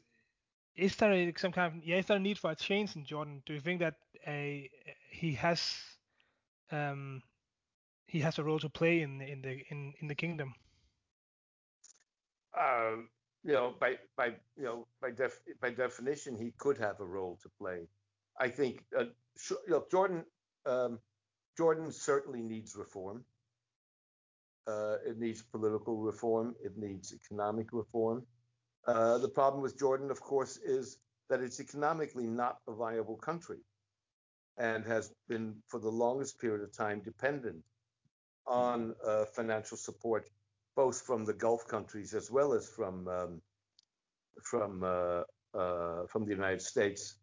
is 0.75 0.95
there 0.95 1.11
a, 1.11 1.33
some 1.37 1.51
kind 1.51 1.75
of 1.75 1.83
yeah, 1.85 1.97
is 1.97 2.05
there 2.05 2.17
a 2.17 2.19
need 2.19 2.37
for 2.37 2.51
a 2.51 2.55
change 2.55 2.95
in 2.95 3.05
Jordan? 3.05 3.41
Do 3.45 3.53
you 3.53 3.59
think 3.59 3.79
that 3.79 3.95
a 4.27 4.69
he 5.09 5.33
has 5.33 5.73
um, 6.71 7.21
he 8.07 8.19
has 8.19 8.39
a 8.39 8.43
role 8.43 8.59
to 8.59 8.69
play 8.69 9.01
in 9.01 9.21
in 9.21 9.41
the 9.41 9.63
in, 9.69 9.93
in 9.99 10.07
the 10.07 10.15
kingdom? 10.15 10.53
Um, 12.57 13.09
you 13.43 13.53
know, 13.53 13.75
by 13.79 13.97
by 14.15 14.27
you 14.57 14.63
know 14.63 14.87
by 15.01 15.11
def, 15.11 15.39
by 15.61 15.71
definition, 15.71 16.37
he 16.37 16.53
could 16.57 16.77
have 16.77 16.99
a 16.99 17.05
role 17.05 17.37
to 17.41 17.49
play. 17.49 17.87
I 18.39 18.47
think 18.49 18.83
uh, 18.97 19.05
Jordan 19.89 20.25
um, 20.65 20.99
Jordan 21.57 21.91
certainly 21.91 22.41
needs 22.41 22.75
reform. 22.75 23.23
Uh, 24.67 24.95
it 25.05 25.17
needs 25.17 25.41
political 25.41 25.97
reform. 25.97 26.55
It 26.63 26.77
needs 26.77 27.13
economic 27.13 27.67
reform. 27.71 28.23
Uh, 28.87 29.17
the 29.17 29.29
problem 29.29 29.61
with 29.61 29.77
Jordan, 29.77 30.11
of 30.11 30.21
course, 30.21 30.57
is 30.57 30.97
that 31.29 31.41
it's 31.41 31.59
economically 31.59 32.27
not 32.27 32.57
a 32.67 32.73
viable 32.73 33.17
country 33.17 33.59
and 34.57 34.85
has 34.85 35.13
been 35.27 35.55
for 35.67 35.79
the 35.79 35.89
longest 35.89 36.39
period 36.39 36.61
of 36.61 36.75
time 36.75 37.01
dependent 37.03 37.63
on 38.47 38.93
uh, 39.07 39.25
financial 39.25 39.77
support, 39.77 40.29
both 40.75 41.01
from 41.01 41.25
the 41.25 41.33
Gulf 41.33 41.67
countries 41.67 42.13
as 42.13 42.29
well 42.31 42.53
as 42.53 42.67
from 42.67 43.07
um, 43.07 43.41
from 44.43 44.83
uh, 44.83 45.23
uh, 45.57 46.05
from 46.07 46.25
the 46.25 46.31
United 46.31 46.61
States. 46.61 47.15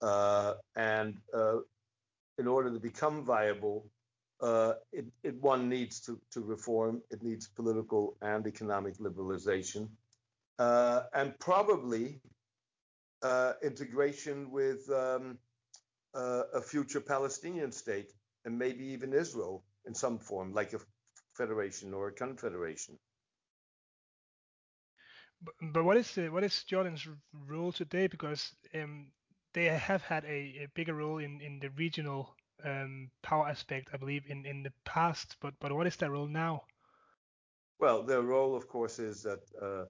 Uh, 0.00 0.54
and 0.76 1.18
in 2.38 2.46
order 2.46 2.72
to 2.72 2.80
become 2.80 3.24
viable, 3.24 3.86
uh, 4.42 4.74
it, 4.92 5.06
it, 5.22 5.40
one 5.40 5.68
needs 5.68 6.00
to, 6.00 6.20
to 6.32 6.40
reform. 6.40 7.00
It 7.10 7.22
needs 7.22 7.46
political 7.46 8.16
and 8.22 8.46
economic 8.46 8.98
liberalization, 8.98 9.88
and 10.58 11.38
probably 11.38 12.20
integration 13.62 14.50
with 14.50 14.90
um, 14.90 15.38
uh, 16.14 16.42
a 16.54 16.60
future 16.60 17.00
Palestinian 17.00 17.72
state 17.72 18.12
and 18.44 18.58
maybe 18.58 18.84
even 18.84 19.12
Israel 19.12 19.64
in 19.86 19.94
some 19.94 20.18
form, 20.18 20.52
like 20.52 20.72
a 20.72 20.80
federation 21.34 21.94
or 21.94 22.08
a 22.08 22.12
confederation. 22.12 22.98
But, 25.42 25.54
but 25.72 25.84
what 25.84 25.96
is 25.96 26.16
uh, 26.18 26.28
what 26.30 26.44
is 26.44 26.64
Jordan's 26.64 27.06
role 27.48 27.72
today? 27.72 28.06
Because 28.06 28.52
um, 28.74 29.06
they 29.54 29.64
have 29.64 30.02
had 30.02 30.24
a, 30.24 30.64
a, 30.64 30.68
bigger 30.74 30.94
role 30.94 31.18
in, 31.18 31.40
in 31.40 31.58
the 31.60 31.70
regional 31.70 32.36
um, 32.64 33.10
power 33.22 33.48
aspect, 33.48 33.90
I 33.92 33.96
believe, 33.96 34.24
in, 34.28 34.46
in 34.46 34.62
the 34.62 34.72
past. 34.84 35.36
But 35.40 35.54
but 35.60 35.72
what 35.72 35.86
is 35.86 35.96
their 35.96 36.10
role 36.10 36.28
now? 36.28 36.62
Well, 37.80 38.02
their 38.02 38.22
role, 38.22 38.54
of 38.54 38.68
course, 38.68 38.98
is 38.98 39.22
that 39.22 39.40
uh, 39.60 39.84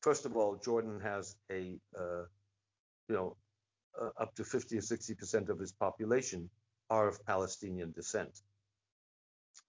first 0.00 0.26
of 0.26 0.36
all, 0.36 0.56
Jordan 0.56 1.00
has 1.00 1.36
a 1.50 1.78
uh, 1.98 2.24
you 3.08 3.14
know 3.14 3.36
uh, 4.00 4.10
up 4.20 4.34
to 4.36 4.44
50 4.44 4.78
or 4.78 4.82
60 4.82 5.14
percent 5.14 5.50
of 5.50 5.60
its 5.60 5.72
population 5.72 6.48
are 6.88 7.08
of 7.08 7.24
Palestinian 7.24 7.92
descent. 7.92 8.40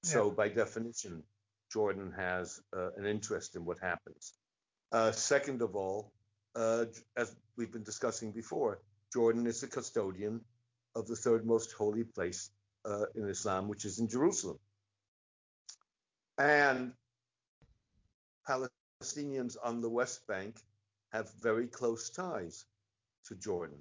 So, 0.04 0.28
yeah. 0.28 0.34
by 0.34 0.50
definition, 0.50 1.24
Jordan 1.72 2.12
has 2.18 2.60
uh, 2.76 2.90
an 2.98 3.06
interest 3.06 3.56
in 3.56 3.66
what 3.66 3.78
happens. 3.80 4.34
Uh, 4.92 5.12
second 5.12 5.62
of 5.62 5.76
all, 5.76 6.12
uh, 6.56 6.86
as 7.16 7.36
we've 7.56 7.72
been 7.72 7.84
discussing 7.84 8.32
before, 8.32 8.80
Jordan 9.14 9.46
is 9.48 9.62
the 9.62 9.68
custodian 9.68 10.42
of 10.96 11.08
the 11.08 11.16
third 11.16 11.46
most 11.46 11.72
holy 11.72 12.04
place 12.04 12.52
uh, 12.86 13.06
in 13.16 13.28
Islam, 13.28 13.68
which 13.68 13.86
is 13.86 14.00
in 14.00 14.08
Jerusalem. 14.08 14.60
And 16.38 16.94
Palestinians 18.48 19.56
on 19.64 19.82
the 19.82 19.90
West 19.90 20.26
Bank 20.28 20.58
have 21.12 21.32
very 21.42 21.68
close 21.68 22.10
ties 22.10 22.66
to 23.26 23.36
Jordan. 23.36 23.78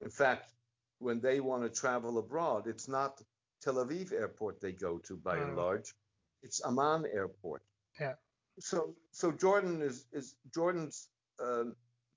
In 0.00 0.10
fact, 0.10 0.52
when 0.98 1.20
they 1.20 1.40
want 1.40 1.62
to 1.62 1.68
travel 1.68 2.18
abroad, 2.18 2.66
it's 2.66 2.88
not 2.88 3.20
Tel 3.62 3.74
Aviv 3.74 4.12
airport 4.12 4.60
they 4.60 4.72
go 4.72 4.98
to 4.98 5.16
by 5.16 5.36
and 5.36 5.56
large, 5.56 5.94
it's 6.42 6.64
Amman 6.64 7.04
airport. 7.12 7.62
Yeah. 8.00 8.14
So 8.58 8.94
so 9.10 9.30
Jordan 9.30 9.82
is 9.82 10.06
is 10.12 10.36
Jordan's 10.54 11.08
uh, 11.42 11.64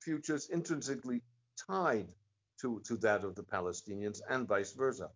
future 0.01 0.35
is 0.35 0.49
intrinsically 0.49 1.21
tied 1.57 2.07
to 2.63 2.81
to 2.87 2.97
that 2.97 3.23
of 3.23 3.35
the 3.35 3.43
Palestinians 3.43 4.21
and 4.29 4.47
vice 4.47 4.73
versa. 4.73 5.09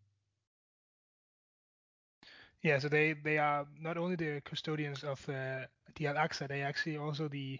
Yeah, 2.61 2.79
so 2.79 2.89
they 2.89 3.13
they 3.13 3.37
are 3.37 3.65
not 3.79 3.97
only 3.97 4.15
the 4.15 4.41
custodians 4.43 5.03
of 5.03 5.27
uh, 5.29 5.65
the 5.95 6.07
Al 6.07 6.15
Aqsa, 6.15 6.47
they 6.47 6.61
actually 6.61 6.97
also 6.97 7.27
the 7.27 7.59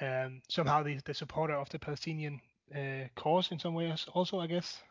um, 0.00 0.42
somehow 0.48 0.82
the, 0.82 0.98
the 1.04 1.14
supporter 1.14 1.54
of 1.54 1.68
the 1.68 1.78
Palestinian 1.78 2.40
uh, 2.74 3.06
cause 3.14 3.52
in 3.52 3.58
some 3.58 3.74
ways 3.74 4.06
also, 4.12 4.40
I 4.40 4.48
guess. 4.48 4.82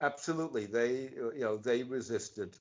Absolutely, 0.00 0.66
they 0.66 1.10
you 1.36 1.40
know 1.40 1.56
they 1.58 1.82
resisted 1.82 2.56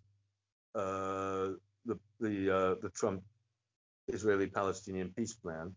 uh, 0.76 1.54
the 1.86 1.98
the 2.20 2.56
uh, 2.56 2.76
the 2.82 2.90
Trump 2.90 3.24
Israeli-Palestinian 4.08 5.14
peace 5.16 5.34
plan. 5.34 5.76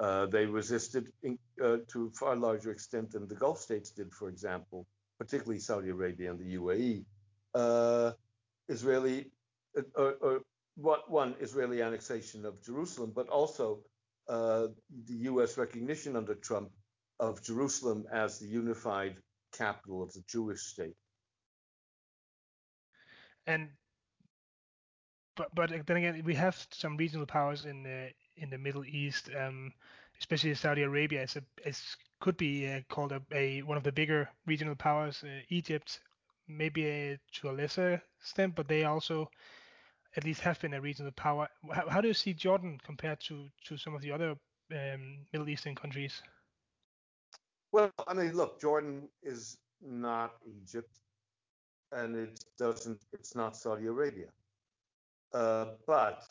Uh, 0.00 0.24
they 0.26 0.46
resisted 0.46 1.12
in, 1.22 1.38
uh, 1.62 1.76
to 1.86 2.06
a 2.06 2.10
far 2.18 2.34
larger 2.34 2.70
extent 2.70 3.10
than 3.10 3.28
the 3.28 3.34
Gulf 3.34 3.60
states 3.60 3.90
did, 3.90 4.10
for 4.14 4.30
example, 4.30 4.86
particularly 5.18 5.58
Saudi 5.60 5.90
Arabia 5.90 6.30
and 6.30 6.40
the 6.40 6.56
UAE. 6.56 7.04
Uh, 7.54 8.12
Israeli, 8.68 9.30
or, 9.94 10.40
what 10.76 11.10
one 11.10 11.34
Israeli 11.40 11.82
annexation 11.82 12.46
of 12.46 12.62
Jerusalem, 12.62 13.12
but 13.14 13.28
also 13.28 13.80
the 14.26 14.72
U.S. 15.08 15.58
recognition 15.58 16.16
under 16.16 16.34
Trump 16.34 16.70
of 17.18 17.42
Jerusalem 17.42 18.06
as 18.10 18.38
the 18.38 18.46
unified 18.46 19.16
capital 19.52 20.02
of 20.02 20.12
the 20.14 20.22
Jewish 20.26 20.62
state. 20.62 20.96
And 23.46 23.68
but 25.36 25.54
but 25.54 25.70
then 25.86 25.96
again, 25.96 26.22
we 26.24 26.34
have 26.34 26.66
some 26.70 26.96
regional 26.96 27.26
powers 27.26 27.66
in 27.66 27.82
the 27.82 28.10
in 28.40 28.50
the 28.50 28.58
Middle 28.58 28.84
East, 28.84 29.30
um, 29.38 29.72
especially 30.18 30.54
Saudi 30.54 30.82
Arabia. 30.82 31.22
It's 31.22 31.36
a 31.36 31.42
could 32.20 32.36
be 32.36 32.68
uh, 32.68 32.80
called 32.88 33.12
a, 33.12 33.22
a, 33.32 33.62
one 33.62 33.78
of 33.78 33.82
the 33.82 33.92
bigger 33.92 34.28
regional 34.46 34.74
powers. 34.74 35.24
Uh, 35.24 35.40
Egypt, 35.48 36.00
maybe 36.46 36.86
a, 36.86 37.18
to 37.32 37.50
a 37.50 37.52
lesser 37.52 38.02
extent, 38.20 38.54
but 38.54 38.68
they 38.68 38.84
also 38.84 39.28
at 40.16 40.24
least 40.24 40.40
have 40.40 40.60
been 40.60 40.74
a 40.74 40.80
regional 40.80 41.12
power. 41.12 41.48
How, 41.72 41.88
how 41.88 42.00
do 42.00 42.08
you 42.08 42.14
see 42.14 42.34
Jordan 42.34 42.78
compared 42.84 43.20
to 43.22 43.46
to 43.66 43.76
some 43.76 43.94
of 43.94 44.02
the 44.02 44.12
other 44.12 44.36
um, 44.72 45.26
Middle 45.32 45.48
Eastern 45.48 45.74
countries? 45.74 46.22
Well, 47.72 47.90
I 48.06 48.14
mean, 48.14 48.32
look, 48.32 48.60
Jordan 48.60 49.08
is 49.22 49.56
not 49.80 50.34
Egypt, 50.44 50.98
and 51.92 52.16
it 52.16 52.44
doesn't. 52.58 53.00
It's 53.12 53.34
not 53.34 53.56
Saudi 53.56 53.86
Arabia, 53.86 54.28
uh, 55.32 55.66
but 55.86 56.24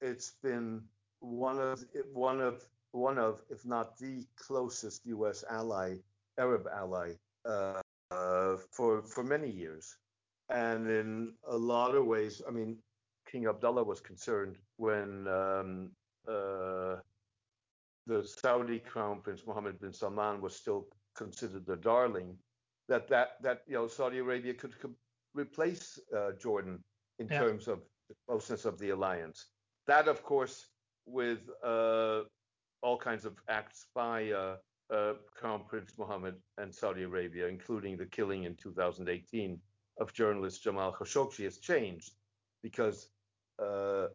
it's 0.00 0.32
been 0.42 0.82
one 1.24 1.58
of 1.58 1.84
one 2.12 2.40
of 2.40 2.64
one 2.92 3.18
of, 3.18 3.42
if 3.50 3.64
not 3.66 3.98
the 3.98 4.24
closest 4.36 5.04
U.S. 5.06 5.44
ally, 5.50 5.96
Arab 6.38 6.68
ally, 6.72 7.12
uh, 7.44 7.80
uh, 8.10 8.56
for 8.70 9.02
for 9.02 9.24
many 9.24 9.50
years, 9.50 9.96
and 10.50 10.88
in 10.88 11.32
a 11.48 11.56
lot 11.56 11.94
of 11.94 12.06
ways, 12.06 12.42
I 12.46 12.50
mean, 12.50 12.76
King 13.30 13.46
Abdullah 13.46 13.82
was 13.82 14.00
concerned 14.00 14.56
when 14.76 15.26
um, 15.28 15.90
uh, 16.28 16.96
the 18.06 18.22
Saudi 18.24 18.78
crown 18.78 19.20
prince 19.22 19.42
Mohammed 19.46 19.80
bin 19.80 19.92
Salman 19.92 20.40
was 20.40 20.54
still 20.54 20.86
considered 21.16 21.66
the 21.66 21.76
darling, 21.76 22.36
that 22.88 23.08
that 23.08 23.42
that 23.42 23.62
you 23.66 23.74
know 23.74 23.88
Saudi 23.88 24.18
Arabia 24.18 24.54
could, 24.54 24.78
could 24.78 24.94
replace 25.34 25.98
uh, 26.16 26.32
Jordan 26.40 26.82
in 27.18 27.28
yeah. 27.28 27.40
terms 27.40 27.66
of 27.66 27.80
the 28.08 28.14
closeness 28.26 28.64
of 28.64 28.78
the 28.78 28.90
alliance. 28.90 29.46
That, 29.86 30.08
of 30.08 30.22
course, 30.22 30.66
with 31.06 31.40
uh, 31.64 32.20
all 32.82 32.98
kinds 32.98 33.24
of 33.24 33.34
acts 33.48 33.86
by 33.94 34.30
uh, 34.30 34.56
uh 34.92 35.14
Crown 35.34 35.62
Prince 35.66 35.94
Mohammed 35.98 36.34
and 36.58 36.74
Saudi 36.74 37.02
Arabia, 37.02 37.46
including 37.48 37.96
the 37.96 38.06
killing 38.06 38.44
in 38.44 38.54
2018 38.56 39.58
of 40.00 40.12
journalist 40.12 40.62
Jamal 40.62 40.92
Khashoggi, 40.92 41.44
has 41.44 41.58
changed 41.58 42.12
because 42.62 43.08
uh, 43.62 44.06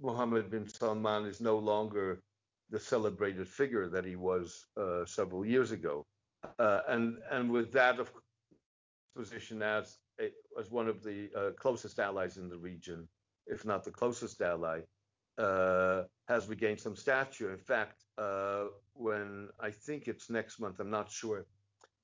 Mohammed 0.00 0.50
bin 0.50 0.68
Salman 0.68 1.26
is 1.26 1.40
no 1.40 1.58
longer 1.58 2.20
the 2.70 2.80
celebrated 2.80 3.48
figure 3.48 3.88
that 3.88 4.04
he 4.04 4.16
was 4.16 4.66
uh, 4.80 5.04
several 5.04 5.44
years 5.44 5.70
ago. 5.72 6.04
Uh, 6.58 6.80
and 6.88 7.18
and 7.30 7.50
with 7.50 7.70
that 7.72 8.00
of 8.00 8.10
position 9.16 9.62
as 9.62 9.98
as 10.58 10.70
one 10.70 10.88
of 10.88 11.02
the 11.02 11.30
closest 11.58 11.98
allies 11.98 12.36
in 12.36 12.48
the 12.48 12.58
region, 12.58 13.08
if 13.46 13.64
not 13.64 13.84
the 13.84 13.90
closest 13.90 14.40
ally, 14.40 14.80
uh, 15.38 16.02
has 16.28 16.48
regained 16.48 16.80
some 16.80 16.96
stature. 16.96 17.52
In 17.52 17.58
fact, 17.58 18.04
uh, 18.18 18.64
when 18.94 19.48
I 19.60 19.70
think 19.70 20.08
it's 20.08 20.30
next 20.30 20.60
month, 20.60 20.80
I'm 20.80 20.90
not 20.90 21.10
sure, 21.10 21.46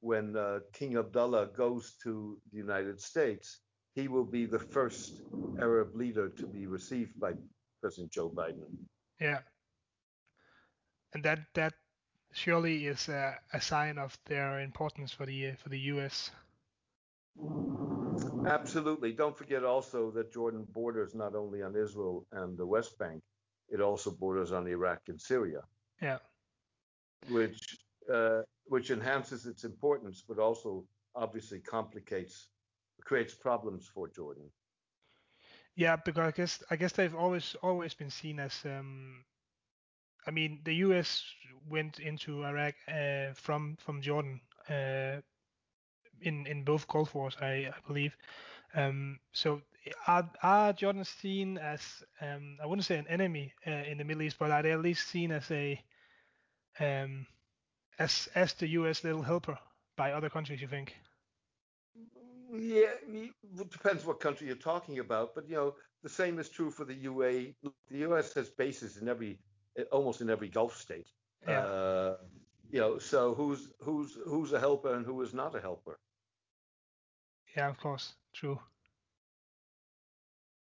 when 0.01 0.37
uh, 0.37 0.61
King 0.73 0.97
Abdullah 0.97 1.49
goes 1.57 1.95
to 2.05 2.39
the 2.51 2.59
United 2.59 3.01
States, 3.01 3.61
he 3.95 4.09
will 4.09 4.25
be 4.25 4.47
the 4.47 4.59
first 4.59 5.23
Arab 5.61 5.95
leader 5.95 6.29
to 6.29 6.47
be 6.47 6.67
received 6.67 7.19
by 7.19 7.33
President 7.81 8.13
Joe 8.13 8.31
Biden. 8.31 8.69
Yeah, 9.21 9.41
and 11.15 11.25
that 11.25 11.41
that 11.55 11.75
surely 12.33 12.87
is 12.87 13.09
a, 13.09 13.37
a 13.53 13.61
sign 13.61 13.99
of 13.99 14.17
their 14.27 14.61
importance 14.61 15.13
for 15.13 15.27
the 15.27 15.53
for 15.63 15.69
the 15.69 15.81
U.S. 15.95 16.31
Absolutely. 18.49 19.13
Don't 19.13 19.37
forget 19.37 19.65
also 19.65 20.11
that 20.13 20.33
Jordan 20.33 20.67
borders 20.73 21.15
not 21.15 21.35
only 21.35 21.63
on 21.63 21.77
Israel 21.77 22.27
and 22.33 22.57
the 22.57 22.67
West 22.67 22.99
Bank, 22.99 23.23
it 23.69 23.81
also 23.81 24.11
borders 24.11 24.53
on 24.53 24.67
Iraq 24.67 25.01
and 25.09 25.21
Syria. 25.21 25.61
Yeah. 26.01 26.19
Which 27.29 27.77
uh, 28.13 28.43
which 28.67 28.91
enhances 28.91 29.47
its 29.47 29.65
importance, 29.65 30.23
but 30.27 30.39
also 30.39 30.85
obviously 31.15 31.61
complicates, 31.61 32.49
creates 33.05 33.35
problems 33.35 33.91
for 33.93 34.09
Jordan. 34.09 34.51
Yeah, 35.75 35.97
because 35.97 36.27
I 36.27 36.31
guess 36.31 36.63
I 36.71 36.77
guess 36.77 36.93
they've 36.93 37.15
always 37.15 37.57
always 37.63 37.95
been 37.95 38.11
seen 38.11 38.41
as. 38.41 38.65
Um, 38.65 39.25
I 40.27 40.31
mean, 40.31 40.61
the 40.65 40.75
U.S. 40.87 41.25
went 41.69 42.01
into 42.01 42.45
Iraq 42.45 42.75
uh, 42.89 43.33
from 43.35 43.77
from 43.79 44.03
Jordan 44.03 44.41
uh, 44.69 45.21
in 46.23 46.47
in 46.47 46.65
both 46.65 46.87
Gulf 46.89 47.15
Wars, 47.15 47.37
I, 47.41 47.71
I 47.71 47.75
believe. 47.87 48.17
Um, 48.75 49.19
so 49.33 49.63
are 50.07 50.31
are 50.43 50.73
Jordan 50.73 51.05
seen 51.05 51.59
as 51.59 52.03
um, 52.21 52.59
I 52.63 52.67
wouldn't 52.67 52.87
say 52.87 52.99
an 52.99 53.07
enemy 53.09 53.53
uh, 53.67 53.71
in 53.71 53.99
the 53.99 54.05
Middle 54.05 54.23
East, 54.23 54.37
but 54.39 54.51
are 54.51 54.63
they 54.63 54.73
at 54.73 54.81
least 54.81 55.09
seen 55.09 55.33
as 55.33 55.51
a 55.51 55.81
um, 56.81 57.27
as 57.99 58.29
as 58.35 58.53
the 58.55 58.69
U.S. 58.69 59.05
little 59.05 59.23
helper 59.23 59.59
by 59.97 60.13
other 60.13 60.31
countries? 60.31 60.61
You 60.61 60.69
think? 60.69 60.95
Yeah, 62.51 62.95
it 63.13 63.71
depends 63.71 64.05
what 64.07 64.21
country 64.21 64.47
you're 64.47 64.57
talking 64.57 64.99
about, 65.01 65.35
but 65.35 65.49
you 65.49 65.57
know 65.57 65.75
the 66.03 66.09
same 66.09 66.39
is 66.39 66.49
true 66.49 66.71
for 66.71 66.85
the 66.85 66.95
UA. 66.95 67.33
The 67.91 67.99
U.S. 68.09 68.33
has 68.35 68.49
bases 68.49 68.97
in 68.97 69.09
every, 69.09 69.39
almost 69.93 70.21
in 70.21 70.31
every 70.31 70.49
Gulf 70.49 70.77
state. 70.79 71.09
Yeah. 71.47 71.61
Uh, 71.61 72.17
you 72.71 72.81
know, 72.81 72.99
so 72.99 73.35
who's 73.35 73.69
who's 73.81 74.17
who's 74.27 74.53
a 74.53 74.61
helper 74.61 74.95
and 74.95 75.05
who 75.05 75.21
is 75.23 75.35
not 75.35 75.55
a 75.55 75.61
helper? 75.61 75.99
Yeah, 77.57 77.69
of 77.69 77.79
course, 77.79 78.17
true. 78.33 78.61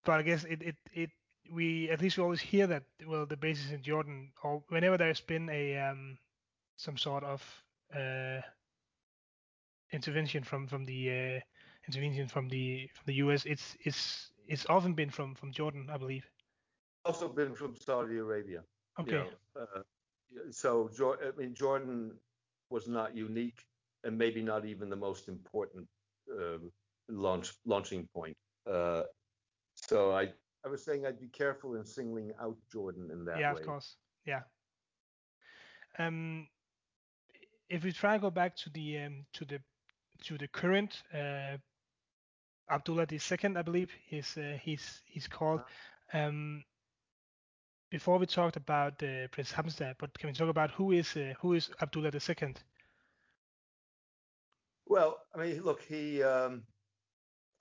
But 0.06 0.20
I 0.20 0.24
guess 0.24 0.44
it 0.46 0.62
it 0.62 0.76
it 0.94 1.12
we 1.52 1.90
at 1.90 2.02
least 2.02 2.18
we 2.18 2.24
always 2.24 2.42
hear 2.42 2.68
that 2.68 2.84
well 3.06 3.26
the 3.26 3.38
bases 3.38 3.72
in 3.72 3.84
Jordan 3.84 4.34
or 4.44 4.64
whenever 4.70 4.98
there's 4.98 5.22
been 5.22 5.50
a 5.50 5.78
um 5.78 6.18
some 6.78 6.98
sort 6.98 7.24
of 7.24 7.64
uh 7.94 8.42
intervention 9.92 10.44
from 10.44 10.68
from 10.68 10.86
the 10.86 11.10
uh, 11.10 11.40
intervention 11.88 12.28
from 12.28 12.50
the 12.50 12.88
from 12.94 13.04
the 13.06 13.16
US. 13.16 13.46
It's 13.46 13.76
it's 13.82 14.32
it's 14.48 14.66
often 14.68 14.94
been 14.94 15.10
from 15.10 15.36
from 15.36 15.52
Jordan, 15.52 15.90
I 15.90 15.98
believe. 15.98 16.30
Also 17.06 17.28
been 17.30 17.54
from 17.56 17.76
Saudi 17.76 18.18
Arabia. 18.18 18.64
Okay. 19.00 19.12
You 19.12 19.32
know, 19.56 19.62
uh, 19.62 19.82
so 20.52 20.90
I 21.22 21.32
mean 21.38 21.54
Jordan 21.54 22.20
was 22.70 22.88
not 22.88 23.16
unique 23.16 23.66
and 24.04 24.18
maybe 24.18 24.42
not 24.42 24.66
even 24.66 24.90
the 24.90 24.96
most 24.96 25.28
important 25.28 25.88
uh, 26.32 26.58
launch 27.10 27.54
launching 27.66 28.08
point. 28.14 28.38
Uh, 28.70 29.04
so 29.76 30.12
I 30.14 30.30
I 30.66 30.70
was 30.70 30.84
saying 30.84 31.06
I'd 31.06 31.20
be 31.20 31.28
careful 31.28 31.76
in 31.76 31.86
singling 31.86 32.32
out 32.42 32.58
Jordan 32.72 33.10
in 33.12 33.26
that 33.26 33.40
yeah, 33.40 33.54
way. 33.54 33.62
of 33.62 33.66
course. 33.66 33.96
Yeah. 34.26 34.42
Um, 36.00 36.48
if 37.70 37.84
we 37.84 37.92
try 37.92 38.18
to 38.18 38.22
go 38.22 38.32
back 38.32 38.56
to 38.58 38.70
the 38.72 39.00
um, 39.00 39.26
to 39.34 39.46
the 39.46 39.60
to 40.24 40.38
the 40.38 40.48
current 40.48 41.04
uh, 41.14 41.58
Abdullah 42.70 43.08
II, 43.12 43.56
I 43.56 43.62
believe 43.62 43.92
he's 44.08 44.38
uh, 44.38 44.58
he's 44.62 45.02
he's 45.06 45.28
called. 45.28 45.62
Um, 46.14 46.64
before 47.92 48.18
we 48.18 48.26
talked 48.26 48.58
about 48.58 49.02
uh, 49.04 49.28
Prince 49.32 49.52
Hamza, 49.52 49.96
but 50.00 50.18
can 50.18 50.28
we 50.30 50.34
talk 50.34 50.50
about 50.50 50.72
who 50.72 50.92
is 50.92 51.16
uh, 51.16 51.34
who 51.40 51.54
is 51.54 51.70
Abdullah 51.82 52.12
II? 52.14 52.54
Well, 54.88 55.18
I 55.34 55.40
mean, 55.40 55.64
look, 55.64 55.82
he 55.82 56.22
um, 56.24 56.64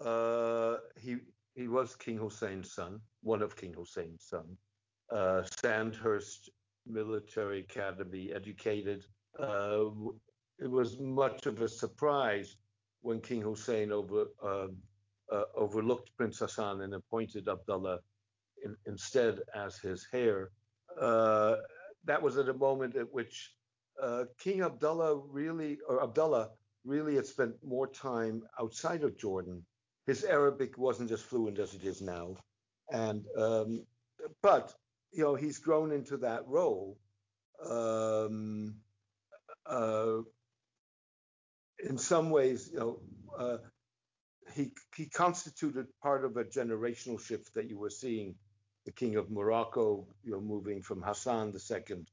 uh, 0.05 0.77
he 1.01 1.17
he 1.55 1.69
was 1.69 1.97
King 1.97 2.19
Hussein's 2.19 2.73
son, 2.73 3.01
one 3.23 3.43
of 3.43 3.57
King 3.57 3.75
Hussein's 3.75 4.25
son. 4.25 4.57
Uh, 5.11 5.43
Sandhurst 5.61 6.51
Military 6.87 7.61
Academy 7.61 8.33
educated. 8.35 9.05
Uh, 9.39 9.87
it 10.59 10.71
was 10.71 10.99
much 10.99 11.47
of 11.47 11.61
a 11.61 11.69
surprise 11.69 12.57
when 13.03 13.21
King 13.21 13.43
Hussein 13.43 13.93
over, 13.93 14.27
uh, 14.43 14.69
uh, 15.33 15.45
overlooked 15.55 16.11
Prince 16.17 16.39
Hassan 16.39 16.83
and 16.83 16.95
appointed 16.95 17.49
Abdullah 17.49 17.99
in, 18.65 18.77
instead 18.87 19.41
as 19.55 19.79
his 19.79 20.07
heir. 20.13 20.51
Uh, 21.01 21.57
that 22.05 22.21
was 22.21 22.37
at 22.39 22.49
a 22.49 22.55
moment 22.55 22.97
at 22.97 23.13
which 23.13 23.53
uh, 24.03 24.25
King 24.39 24.63
Abdullah 24.63 25.17
really, 25.29 25.79
or 25.89 26.03
Abdullah 26.03 26.51
really 26.85 27.16
had 27.16 27.27
spent 27.27 27.55
more 27.64 27.87
time 27.87 28.42
outside 28.61 29.03
of 29.03 29.16
Jordan. 29.16 29.64
His 30.07 30.25
Arabic 30.25 30.77
wasn't 30.77 31.11
as 31.11 31.23
fluent 31.23 31.59
as 31.59 31.75
it 31.75 31.85
is 31.85 32.03
now, 32.03 32.37
and 32.92 33.25
um, 33.38 33.87
but 34.42 34.75
you 35.12 35.25
know 35.25 35.35
he's 35.35 35.59
grown 35.59 35.92
into 35.92 36.18
that 36.18 36.47
role. 36.47 36.99
Um, 37.64 38.77
uh, 39.66 40.18
in 41.88 41.99
some 41.99 42.31
ways, 42.31 42.70
you 42.73 42.79
know, 42.79 43.01
uh, 43.38 43.59
he 44.53 44.73
he 44.94 45.07
constituted 45.07 45.87
part 46.03 46.25
of 46.25 46.37
a 46.37 46.44
generational 46.44 47.20
shift 47.20 47.55
that 47.55 47.68
you 47.68 47.79
were 47.79 47.90
seeing. 47.90 48.35
The 48.85 48.92
king 48.92 49.16
of 49.16 49.31
Morocco, 49.31 50.07
you 50.23 50.33
know, 50.33 50.40
moving 50.42 50.83
from 50.83 51.01
Hassan 51.01 51.55
II 51.55 52.05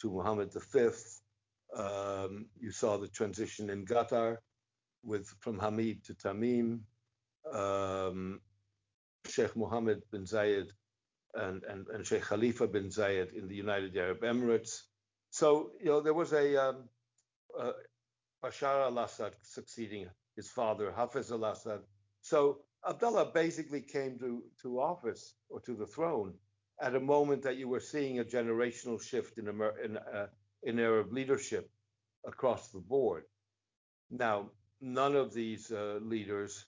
to 0.00 0.10
Muhammad 0.10 0.52
V. 0.52 0.90
Um, 1.76 2.46
you 2.58 2.70
saw 2.70 2.96
the 2.96 3.08
transition 3.08 3.70
in 3.70 3.84
Qatar 3.84 4.38
with 5.04 5.28
from 5.40 5.58
Hamid 5.58 6.04
to 6.04 6.14
Tamim. 6.14 6.80
Um, 7.52 8.40
Sheikh 9.26 9.56
Mohammed 9.56 10.02
bin 10.10 10.24
Zayed 10.24 10.68
and, 11.34 11.62
and, 11.64 11.86
and 11.88 12.06
Sheikh 12.06 12.22
Khalifa 12.22 12.66
bin 12.66 12.88
Zayed 12.88 13.32
in 13.34 13.48
the 13.48 13.54
United 13.54 13.96
Arab 13.96 14.20
Emirates. 14.22 14.82
So, 15.30 15.72
you 15.80 15.86
know, 15.86 16.00
there 16.00 16.14
was 16.14 16.32
a, 16.32 16.56
um, 16.56 16.88
uh, 17.58 17.72
Bashar 18.42 18.86
al-Assad 18.86 19.32
succeeding 19.42 20.08
his 20.36 20.48
father, 20.48 20.92
Hafiz 20.92 21.30
al-Assad. 21.32 21.80
So 22.22 22.60
Abdullah 22.88 23.32
basically 23.34 23.82
came 23.82 24.18
to, 24.20 24.42
to 24.62 24.80
office 24.80 25.34
or 25.50 25.60
to 25.60 25.74
the 25.74 25.86
throne 25.86 26.34
at 26.80 26.94
a 26.94 27.00
moment 27.00 27.42
that 27.42 27.56
you 27.56 27.68
were 27.68 27.80
seeing 27.80 28.20
a 28.20 28.24
generational 28.24 29.02
shift 29.02 29.38
in, 29.38 29.48
Amer- 29.48 29.78
in, 29.84 29.96
uh, 29.96 30.26
in 30.62 30.78
Arab 30.78 31.12
leadership 31.12 31.70
across 32.26 32.70
the 32.70 32.80
board. 32.80 33.24
Now, 34.10 34.50
none 34.80 35.16
of 35.16 35.32
these 35.32 35.70
uh, 35.70 35.98
leaders 36.02 36.66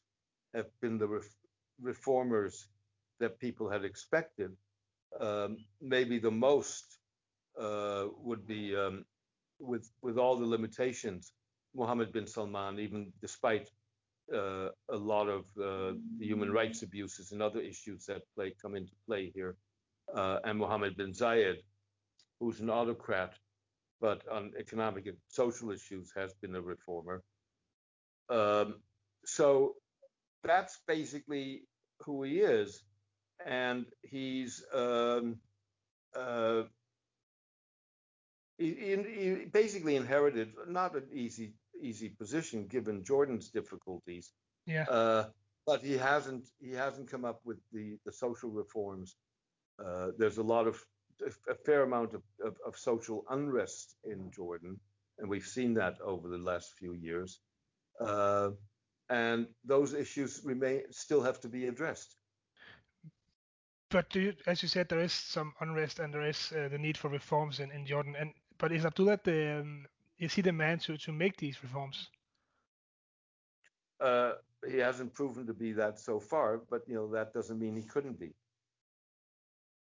have 0.54 0.68
been 0.80 0.98
the 0.98 1.08
ref- 1.08 1.36
reformers 1.80 2.68
that 3.18 3.38
people 3.38 3.68
had 3.68 3.84
expected. 3.84 4.56
Um, 5.20 5.58
maybe 5.80 6.18
the 6.18 6.30
most 6.30 6.98
uh, 7.60 8.06
would 8.16 8.46
be, 8.46 8.76
um, 8.76 9.04
with 9.58 9.90
with 10.02 10.18
all 10.18 10.36
the 10.36 10.46
limitations, 10.46 11.32
Mohammed 11.74 12.12
bin 12.12 12.26
Salman, 12.26 12.78
even 12.78 13.12
despite 13.20 13.70
uh, 14.34 14.68
a 14.88 14.96
lot 14.96 15.28
of 15.28 15.40
uh, 15.60 15.96
the 16.18 16.26
human 16.26 16.52
rights 16.52 16.82
abuses 16.82 17.32
and 17.32 17.42
other 17.42 17.60
issues 17.60 18.06
that 18.06 18.22
play 18.34 18.54
come 18.62 18.76
into 18.76 18.92
play 19.06 19.30
here, 19.34 19.56
uh, 20.14 20.38
and 20.44 20.58
Mohammed 20.58 20.96
bin 20.96 21.12
Zayed, 21.12 21.56
who's 22.38 22.60
an 22.60 22.70
autocrat, 22.70 23.34
but 24.00 24.22
on 24.30 24.52
economic 24.58 25.06
and 25.06 25.16
social 25.28 25.70
issues 25.70 26.12
has 26.16 26.32
been 26.34 26.54
a 26.54 26.60
reformer. 26.60 27.22
Um, 28.28 28.76
so 29.24 29.74
that's 30.44 30.78
basically 30.86 31.62
who 32.00 32.22
he 32.22 32.40
is, 32.40 32.82
and 33.44 33.86
he's 34.02 34.64
um, 34.74 35.36
uh, 36.16 36.62
he, 38.58 38.74
he, 38.74 39.46
basically 39.52 39.96
inherited 39.96 40.52
not 40.68 40.94
an 40.94 41.08
easy 41.12 41.54
easy 41.82 42.08
position 42.08 42.66
given 42.66 43.04
Jordan's 43.04 43.50
difficulties. 43.50 44.32
Yeah. 44.66 44.84
Uh, 44.84 45.24
but 45.66 45.82
he 45.82 45.96
hasn't 45.96 46.48
he 46.60 46.72
hasn't 46.72 47.10
come 47.10 47.24
up 47.24 47.40
with 47.44 47.58
the 47.72 47.98
the 48.06 48.12
social 48.12 48.50
reforms. 48.50 49.16
Uh, 49.84 50.08
there's 50.18 50.38
a 50.38 50.42
lot 50.42 50.66
of 50.66 50.82
a 51.48 51.54
fair 51.54 51.82
amount 51.82 52.14
of, 52.14 52.22
of, 52.44 52.56
of, 52.66 52.76
social 52.76 53.24
unrest 53.30 53.96
in 54.04 54.30
Jordan, 54.30 54.78
and 55.18 55.28
we've 55.28 55.46
seen 55.46 55.74
that 55.74 56.00
over 56.00 56.28
the 56.28 56.38
last 56.38 56.74
few 56.78 56.94
years. 56.94 57.40
Uh, 58.00 58.50
and 59.10 59.46
those 59.64 59.92
issues 59.92 60.40
remain 60.44 60.82
still 60.90 61.22
have 61.22 61.40
to 61.40 61.48
be 61.48 61.66
addressed. 61.66 62.16
But 63.90 64.14
you, 64.14 64.34
as 64.46 64.62
you 64.62 64.68
said, 64.68 64.88
there 64.88 65.00
is 65.00 65.12
some 65.12 65.52
unrest 65.60 65.98
and 65.98 66.14
there 66.14 66.28
is 66.28 66.52
uh, 66.52 66.68
the 66.68 66.78
need 66.78 66.96
for 66.96 67.08
reforms 67.08 67.58
in, 67.58 67.72
in 67.72 67.84
Jordan. 67.84 68.14
And 68.18 68.32
but 68.56 68.72
is 68.72 68.84
Abdullah 68.84 69.18
the 69.24 69.60
um, 69.60 69.86
is 70.18 70.32
he 70.32 70.42
the 70.42 70.52
man 70.52 70.78
to 70.80 70.96
to 70.96 71.12
make 71.12 71.36
these 71.36 71.60
reforms? 71.62 72.08
Uh, 74.00 74.34
he 74.68 74.78
hasn't 74.78 75.12
proven 75.12 75.46
to 75.46 75.54
be 75.54 75.72
that 75.72 75.98
so 75.98 76.20
far, 76.20 76.60
but 76.70 76.82
you 76.86 76.94
know 76.94 77.10
that 77.10 77.34
doesn't 77.34 77.58
mean 77.58 77.74
he 77.74 77.82
couldn't 77.82 78.18
be. 78.18 78.32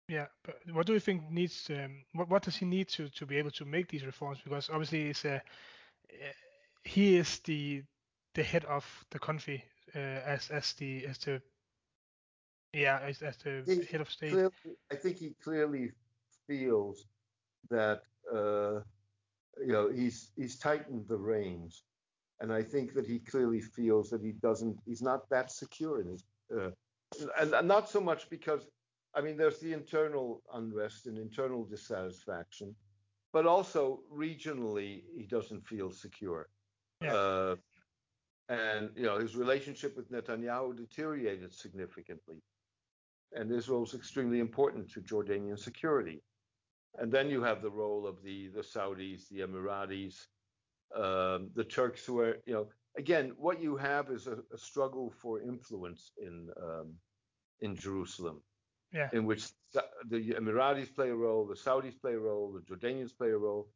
Yeah, 0.09 0.25
but 0.43 0.55
what 0.73 0.87
do 0.87 0.93
you 0.93 0.99
think 0.99 1.29
needs? 1.29 1.69
Um, 1.69 2.03
what 2.13 2.29
what 2.29 2.43
does 2.43 2.55
he 2.55 2.65
need 2.65 2.89
to 2.89 3.09
to 3.09 3.25
be 3.25 3.37
able 3.37 3.51
to 3.51 3.65
make 3.65 3.87
these 3.87 4.05
reforms? 4.05 4.39
Because 4.43 4.69
obviously, 4.69 5.09
it's 5.09 5.23
uh, 5.23 5.39
he 6.83 7.17
is 7.17 7.39
the 7.39 7.83
the 8.33 8.43
head 8.43 8.65
of 8.65 8.85
the 9.11 9.19
country 9.19 9.63
uh, 9.95 9.99
as 9.99 10.49
as 10.49 10.73
the 10.73 11.05
as 11.05 11.17
the 11.19 11.41
yeah 12.73 12.99
as, 13.03 13.21
as 13.21 13.37
the 13.37 13.63
he 13.65 13.85
head 13.85 14.01
of 14.01 14.09
state. 14.09 14.31
Clearly, 14.31 14.51
I 14.91 14.95
think 14.95 15.17
he 15.17 15.35
clearly 15.43 15.91
feels 16.47 17.05
that 17.69 18.01
uh, 18.33 18.81
you 19.63 19.73
know 19.73 19.89
he's 19.89 20.31
he's 20.35 20.57
tightened 20.57 21.07
the 21.07 21.17
reins 21.17 21.83
and 22.41 22.53
I 22.53 22.63
think 22.63 22.93
that 22.93 23.05
he 23.05 23.19
clearly 23.19 23.59
feels 23.59 24.09
that 24.09 24.21
he 24.21 24.31
doesn't, 24.31 24.79
he's 24.85 25.01
not 25.01 25.29
that 25.29 25.51
secure 25.51 26.01
in 26.01 26.07
his, 26.07 26.23
uh, 26.55 26.69
and, 27.39 27.53
and, 27.53 27.67
not 27.67 27.89
so 27.89 27.99
much 27.99 28.29
because, 28.29 28.61
I 29.19 29.21
mean, 29.21 29.35
there's 29.35 29.59
the 29.59 29.73
internal 29.73 30.41
unrest 30.53 31.05
and 31.07 31.17
internal 31.17 31.65
dissatisfaction, 31.65 32.73
but 33.33 33.45
also 33.45 33.99
regionally 34.09 35.03
he 35.13 35.23
doesn't 35.23 35.67
feel 35.67 35.91
secure. 35.91 36.47
Yeah. 37.01 37.13
Uh, 37.13 37.55
and 38.47 38.89
you 38.95 39.03
know 39.03 39.19
his 39.19 39.35
relationship 39.35 39.97
with 39.97 40.09
Netanyahu 40.09 40.77
deteriorated 40.77 41.53
significantly, 41.53 42.37
and 43.33 43.51
Israel 43.51 43.83
is 43.83 43.93
extremely 43.93 44.39
important 44.39 44.89
to 44.91 45.01
Jordanian 45.01 45.59
security. 45.59 46.21
And 46.97 47.11
then 47.11 47.29
you 47.29 47.43
have 47.43 47.61
the 47.61 47.69
role 47.69 48.07
of 48.07 48.23
the 48.23 48.47
the 48.47 48.61
Saudis, 48.61 49.27
the 49.27 49.41
Emiratis, 49.41 50.15
um, 50.95 51.51
the 51.55 51.65
Turks 51.65 52.05
who 52.05 52.21
are, 52.21 52.37
you 52.45 52.53
know, 52.53 52.67
again, 52.97 53.33
what 53.37 53.61
you 53.61 53.75
have 53.75 54.09
is 54.09 54.27
a, 54.27 54.37
a 54.53 54.57
struggle 54.57 55.13
for 55.21 55.41
influence 55.41 56.13
in 56.17 56.47
um, 56.63 56.93
in 57.59 57.75
Jerusalem, 57.75 58.41
yeah. 58.93 59.09
in 59.13 59.25
which 59.25 59.49
the 59.73 60.33
Emiratis 60.33 60.93
play 60.93 61.09
a 61.09 61.15
role, 61.15 61.45
the 61.45 61.55
Saudis 61.55 61.99
play 61.99 62.13
a 62.13 62.19
role, 62.19 62.53
the 62.53 62.61
Jordanians 62.61 63.15
play 63.15 63.29
a 63.29 63.37
role, 63.37 63.69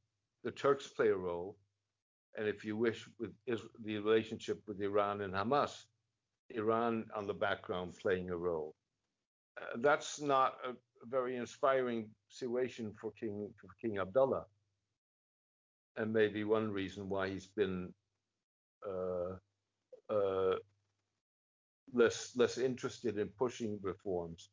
the 0.44 0.52
Turks 0.52 0.88
play 0.88 1.10
a 1.10 1.16
role, 1.16 1.58
and 2.38 2.48
if 2.48 2.66
you 2.66 2.76
wish, 2.76 3.08
with 3.20 3.32
the 3.48 3.98
relationship 4.00 4.62
with 4.68 4.82
Iran 4.82 5.22
and 5.22 5.34
Hamas, 5.34 5.86
Iran 6.50 7.06
on 7.16 7.28
the 7.28 7.34
background 7.34 7.94
playing 8.02 8.30
a 8.30 8.38
role. 8.38 8.76
Uh, 9.62 9.78
that's 9.82 10.20
not 10.20 10.56
a, 10.66 10.70
a, 10.72 11.06
very 11.06 11.36
inspiring 11.36 12.10
situation 12.30 12.92
for 13.00 13.12
King 13.12 13.50
for 13.60 13.68
King 13.80 14.00
Abdullah 14.00 14.46
and 15.98 16.12
maybe 16.12 16.44
one 16.44 16.72
reason 16.72 17.10
why 17.10 17.30
he's 17.30 17.48
been 17.48 17.94
uh, 18.88 19.36
uh, 20.14 20.56
less 21.94 22.32
less 22.36 22.58
interested 22.58 23.18
in 23.18 23.28
pushing 23.38 23.80
reforms. 23.82 24.50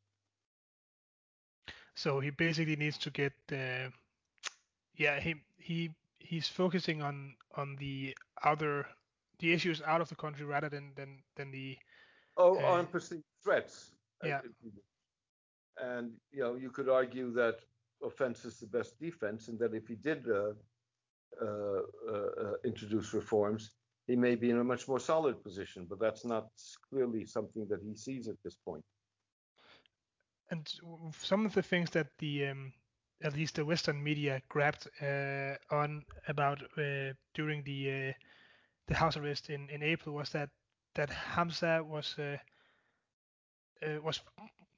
So 1.94 2.20
he 2.20 2.30
basically 2.30 2.76
needs 2.76 2.98
to 2.98 3.10
get 3.10 3.32
the 3.48 3.92
yeah 4.96 5.20
he 5.20 5.34
he 5.58 5.90
he's 6.18 6.48
focusing 6.48 7.02
on 7.02 7.34
on 7.56 7.76
the 7.76 8.16
other 8.44 8.86
the 9.40 9.52
issues 9.52 9.82
out 9.82 10.00
of 10.00 10.08
the 10.08 10.14
country 10.16 10.44
rather 10.44 10.68
than 10.68 10.92
than 10.94 11.18
than 11.36 11.50
the 11.50 11.76
oh 12.36 12.58
uh, 12.58 12.78
on 12.78 12.86
perceived 12.86 13.24
threats. 13.42 13.92
Yeah. 14.24 14.40
And 15.78 16.12
you 16.32 16.40
know 16.40 16.54
you 16.56 16.70
could 16.70 16.88
argue 16.88 17.32
that 17.32 17.60
offense 18.04 18.44
is 18.44 18.58
the 18.60 18.66
best 18.66 19.00
defense, 19.00 19.48
and 19.48 19.58
that 19.58 19.74
if 19.74 19.86
he 19.88 19.94
did 19.94 20.26
uh, 20.28 20.52
uh, 21.40 21.80
uh, 22.12 22.52
introduce 22.64 23.14
reforms, 23.14 23.70
he 24.06 24.16
may 24.16 24.34
be 24.34 24.50
in 24.50 24.58
a 24.58 24.64
much 24.64 24.88
more 24.88 25.00
solid 25.00 25.42
position. 25.42 25.86
But 25.88 26.00
that's 26.00 26.24
not 26.24 26.48
clearly 26.88 27.24
something 27.26 27.66
that 27.68 27.80
he 27.82 27.94
sees 27.94 28.28
at 28.28 28.36
this 28.44 28.56
point. 28.56 28.84
And 30.50 30.68
some 31.12 31.46
of 31.46 31.54
the 31.54 31.62
things 31.62 31.90
that 31.90 32.08
the 32.18 32.46
um, 32.48 32.72
at 33.22 33.34
least 33.34 33.56
the 33.56 33.64
Western 33.64 34.02
media 34.02 34.42
grabbed 34.48 34.88
uh, 35.02 35.54
on 35.70 36.04
about 36.28 36.62
uh, 36.76 37.12
during 37.34 37.62
the 37.64 37.90
uh, 37.90 38.12
the 38.86 38.94
house 38.94 39.16
arrest 39.16 39.50
in, 39.50 39.68
in 39.70 39.82
April 39.82 40.14
was 40.14 40.30
that 40.30 40.50
that 40.94 41.10
Hamza 41.10 41.82
was 41.84 42.18
uh, 42.18 42.36
was 44.02 44.20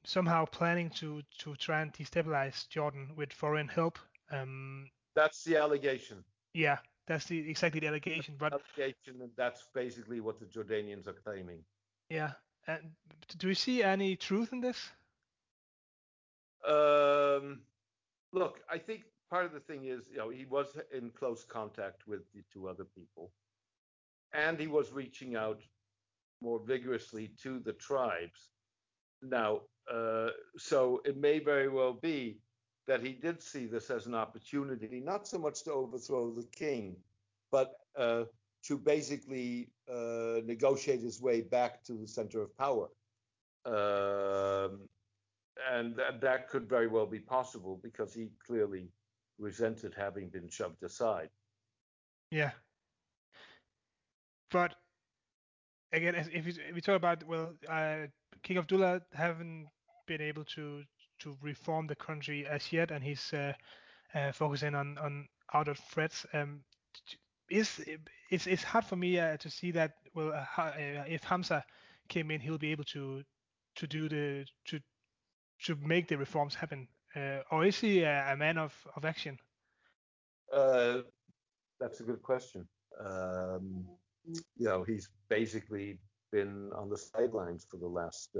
somehow 0.04 0.44
planning 0.44 0.90
to 0.90 1.22
to 1.38 1.54
try 1.56 1.80
and 1.80 1.92
destabilize 1.92 2.68
Jordan 2.68 3.12
with 3.16 3.32
foreign 3.32 3.68
help. 3.68 3.98
Um, 4.30 4.90
That's 5.14 5.44
the 5.44 5.56
allegation. 5.56 6.24
Yeah, 6.54 6.78
that's 7.06 7.26
the 7.26 7.50
exactly 7.50 7.80
the 7.80 7.87
allegation. 7.88 8.37
But 8.38 8.52
allegation, 8.52 9.20
and 9.22 9.30
that's 9.37 9.68
basically 9.74 10.20
what 10.20 10.38
the 10.38 10.46
Jordanians 10.46 11.06
are 11.06 11.14
claiming. 11.24 11.64
Yeah, 12.08 12.32
and 12.66 12.92
do 13.38 13.48
you 13.48 13.54
see 13.54 13.82
any 13.82 14.16
truth 14.16 14.52
in 14.52 14.61
this? 14.61 14.90
Um, 16.68 17.61
look, 18.33 18.61
I 18.70 18.79
think 18.79 19.05
part 19.31 19.46
of 19.46 19.53
the 19.53 19.61
thing 19.61 19.87
is, 19.87 20.09
you 20.11 20.18
know, 20.18 20.29
he 20.31 20.44
was 20.44 20.77
in 20.96 21.11
close 21.11 21.44
contact 21.44 22.07
with 22.07 22.20
the 22.35 22.42
two 22.53 22.68
other 22.68 22.85
people, 22.85 23.33
and 24.33 24.59
he 24.59 24.66
was 24.66 24.92
reaching 24.92 25.37
out 25.37 25.61
more 26.40 26.61
vigorously 26.64 27.33
to 27.42 27.61
the 27.61 27.72
tribes. 27.72 28.51
Now, 29.22 29.61
uh, 29.92 30.31
so 30.57 31.01
it 31.05 31.16
may 31.16 31.38
very 31.38 31.68
well 31.68 31.92
be 31.92 32.38
that 32.87 33.01
he 33.01 33.12
did 33.12 33.40
see 33.42 33.66
this 33.66 33.90
as 33.90 34.07
an 34.07 34.14
opportunity, 34.14 35.01
not 35.01 35.27
so 35.29 35.38
much 35.38 35.62
to 35.64 35.72
overthrow 35.72 36.35
the 36.35 36.46
king, 36.55 36.96
but 37.51 37.75
uh, 37.96 38.25
to 38.64 38.79
basically 38.79 39.70
uh, 39.90 40.40
negotiate 40.44 41.01
his 41.01 41.20
way 41.20 41.42
back 41.42 41.83
to 41.85 41.92
the 41.94 42.07
center 42.07 42.42
of 42.42 42.57
power. 42.57 42.88
Um, 43.64 44.88
and 45.70 45.96
that, 45.96 46.20
that 46.20 46.48
could 46.48 46.68
very 46.68 46.88
well 46.88 47.07
be 47.07 47.18
possible 47.18 47.79
because 47.83 48.14
he 48.14 48.31
clearly 48.44 48.88
resented 49.38 49.94
having 49.96 50.29
been 50.29 50.48
shoved 50.48 50.83
aside. 50.83 51.29
Yeah. 52.31 52.53
But 54.51 54.75
again, 55.92 56.14
if 56.14 56.75
we 56.75 56.81
talk 56.81 56.96
about, 56.96 57.25
well, 57.27 57.55
uh, 57.68 58.07
King 58.42 58.59
Abdullah 58.59 59.03
haven't 59.12 59.68
been 60.07 60.20
able 60.20 60.44
to 60.44 60.83
to 61.20 61.37
reform 61.40 61.87
the 61.87 61.94
country 61.94 62.46
as 62.46 62.72
yet, 62.72 62.90
and 62.90 63.05
he's 63.05 63.33
uh, 63.33 63.53
uh, 64.14 64.33
focusing 64.33 64.75
on 64.75 64.98
on 64.98 65.29
outer 65.55 65.75
threats. 65.75 66.27
Um, 66.33 66.62
is 67.51 67.81
it's 68.31 68.46
it's 68.46 68.62
hard 68.62 68.85
for 68.85 68.96
me 68.96 69.18
uh, 69.18 69.37
to 69.37 69.51
see 69.51 69.70
that 69.72 69.92
well 70.14 70.33
uh, 70.33 70.61
uh, 70.61 71.05
if 71.07 71.22
Hamza 71.25 71.64
came 72.09 72.31
in, 72.31 72.40
he'll 72.40 72.59
be 72.59 72.72
able 72.72 72.85
to 72.85 73.22
to 73.77 73.87
do 73.87 74.09
the 74.09 74.46
to 74.66 74.81
to 75.66 75.77
make 75.77 76.09
the 76.09 76.16
reforms 76.16 76.55
happen, 76.55 76.88
uh, 77.16 77.40
or 77.51 77.64
is 77.64 77.79
he 77.79 78.03
a, 78.03 78.33
a, 78.33 78.37
man 78.37 78.59
of 78.59 78.75
of 78.96 79.05
action? 79.05 79.38
that's 81.81 81.98
a 82.01 82.05
good 82.05 82.22
question. 82.22 82.66
Um, 83.01 83.85
you 84.57 84.68
know, 84.68 84.85
he's 84.85 85.09
basically 85.29 85.98
been 86.31 86.70
on 86.77 86.88
the 86.88 86.96
sidelines 86.96 87.66
for 87.68 87.79
the 87.79 87.88
last 87.88 88.31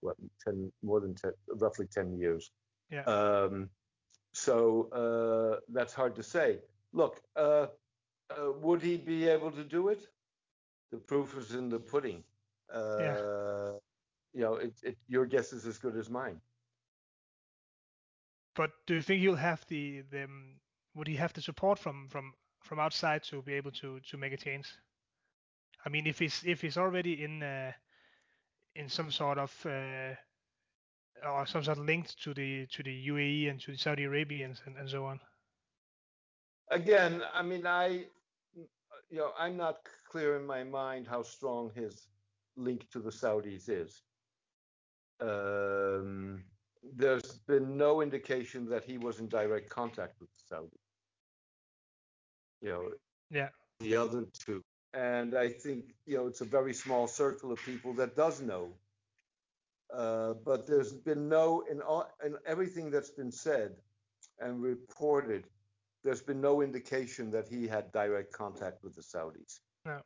what 0.00 0.16
ten 0.44 0.72
more 0.82 1.00
than 1.00 1.14
ten, 1.14 1.32
roughly 1.48 1.86
ten 1.86 2.18
years. 2.18 2.50
Yeah. 2.90 3.02
Um, 3.02 3.68
so 4.32 4.88
uh, 4.92 5.60
that's 5.68 5.94
hard 5.94 6.14
to 6.16 6.22
say. 6.22 6.58
Look, 6.92 7.20
uh, 7.36 7.66
uh, 8.30 8.52
would 8.60 8.82
he 8.82 8.96
be 8.96 9.28
able 9.28 9.50
to 9.50 9.64
do 9.64 9.88
it? 9.88 10.06
The 10.92 10.98
proof 10.98 11.36
is 11.36 11.54
in 11.54 11.68
the 11.68 11.78
pudding. 11.78 12.22
Uh, 12.72 12.98
yeah. 13.00 13.72
You 14.36 14.42
know, 14.42 14.54
it, 14.56 14.74
it, 14.82 14.98
your 15.08 15.24
guess 15.24 15.54
is 15.54 15.64
as 15.64 15.78
good 15.78 15.96
as 15.96 16.10
mine. 16.10 16.38
But 18.54 18.70
do 18.86 18.94
you 18.94 19.00
think 19.00 19.22
he'll 19.22 19.34
have 19.34 19.64
the, 19.68 20.02
the 20.10 20.28
would 20.94 21.08
he 21.08 21.16
have 21.16 21.32
the 21.32 21.40
support 21.40 21.78
from 21.78 22.08
from 22.10 22.34
from 22.62 22.78
outside 22.78 23.22
to 23.30 23.40
be 23.40 23.54
able 23.54 23.70
to 23.80 23.98
to 24.10 24.18
make 24.18 24.34
a 24.34 24.36
change? 24.36 24.68
I 25.86 25.88
mean, 25.88 26.06
if 26.06 26.18
he's 26.18 26.42
if 26.44 26.60
he's 26.60 26.76
already 26.76 27.24
in 27.24 27.42
uh, 27.42 27.72
in 28.74 28.90
some 28.90 29.10
sort 29.10 29.38
of 29.38 29.52
uh, 29.64 30.14
or 31.26 31.46
some 31.46 31.64
sort 31.64 31.78
of 31.78 31.86
linked 31.86 32.22
to 32.24 32.34
the 32.34 32.66
to 32.66 32.82
the 32.82 33.08
UAE 33.08 33.48
and 33.50 33.58
to 33.62 33.72
the 33.72 33.78
Saudi 33.78 34.04
Arabians 34.04 34.60
and, 34.66 34.76
and 34.76 34.90
so 34.90 35.06
on? 35.06 35.18
Again, 36.70 37.22
I 37.32 37.40
mean, 37.40 37.66
I 37.66 38.04
you 38.54 39.16
know, 39.16 39.32
I'm 39.38 39.56
not 39.56 39.78
clear 40.10 40.36
in 40.36 40.44
my 40.44 40.62
mind 40.62 41.06
how 41.08 41.22
strong 41.22 41.70
his 41.74 42.08
link 42.54 42.90
to 42.90 43.00
the 43.00 43.10
Saudis 43.10 43.70
is. 43.70 44.02
Um, 45.20 46.44
there's 46.94 47.38
been 47.46 47.76
no 47.76 48.00
indication 48.02 48.68
that 48.68 48.84
he 48.84 48.98
was 48.98 49.18
in 49.18 49.28
direct 49.28 49.68
contact 49.70 50.14
with 50.20 50.28
the 50.36 50.54
Saudis. 50.54 50.70
You 52.62 52.68
know, 52.70 52.90
yeah. 53.30 53.48
The 53.80 53.96
other 53.96 54.24
two 54.32 54.62
and 54.96 55.36
I 55.36 55.48
think 55.48 55.94
you 56.06 56.16
know 56.16 56.26
it's 56.26 56.40
a 56.40 56.44
very 56.44 56.72
small 56.72 57.06
circle 57.06 57.52
of 57.52 57.58
people 57.60 57.92
that 57.94 58.16
does 58.16 58.40
know. 58.40 58.72
Uh, 59.92 60.34
but 60.44 60.66
there's 60.66 60.92
been 60.92 61.28
no 61.28 61.62
in 61.70 61.80
all 61.80 62.10
in 62.24 62.36
everything 62.46 62.90
that's 62.90 63.10
been 63.10 63.30
said 63.30 63.76
and 64.40 64.62
reported. 64.62 65.44
There's 66.02 66.22
been 66.22 66.40
no 66.40 66.62
indication 66.62 67.30
that 67.32 67.48
he 67.48 67.66
had 67.66 67.92
direct 67.92 68.32
contact 68.32 68.82
with 68.82 68.94
the 68.94 69.02
Saudis. 69.02 69.60
No. 69.84 70.00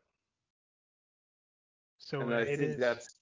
So 1.99 2.20
and 2.20 2.33
uh, 2.33 2.37
I 2.37 2.40
it 2.40 2.59
think 2.59 2.73
is- 2.73 2.79
that's 2.79 3.19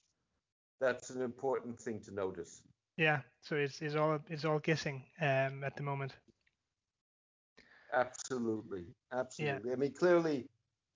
that's 0.80 1.10
an 1.10 1.22
important 1.22 1.78
thing 1.80 2.00
to 2.00 2.12
notice. 2.14 2.62
yeah. 2.96 3.20
So 3.40 3.56
it's 3.56 3.80
it's 3.82 3.94
all 3.94 4.18
it's 4.28 4.44
all 4.44 4.58
guessing 4.58 5.04
um, 5.20 5.64
at 5.64 5.76
the 5.76 5.82
moment. 5.82 6.16
Absolutely, 7.92 8.84
absolutely. 9.12 9.72
I 9.72 9.76
mean, 9.76 9.92
clearly, 9.92 10.46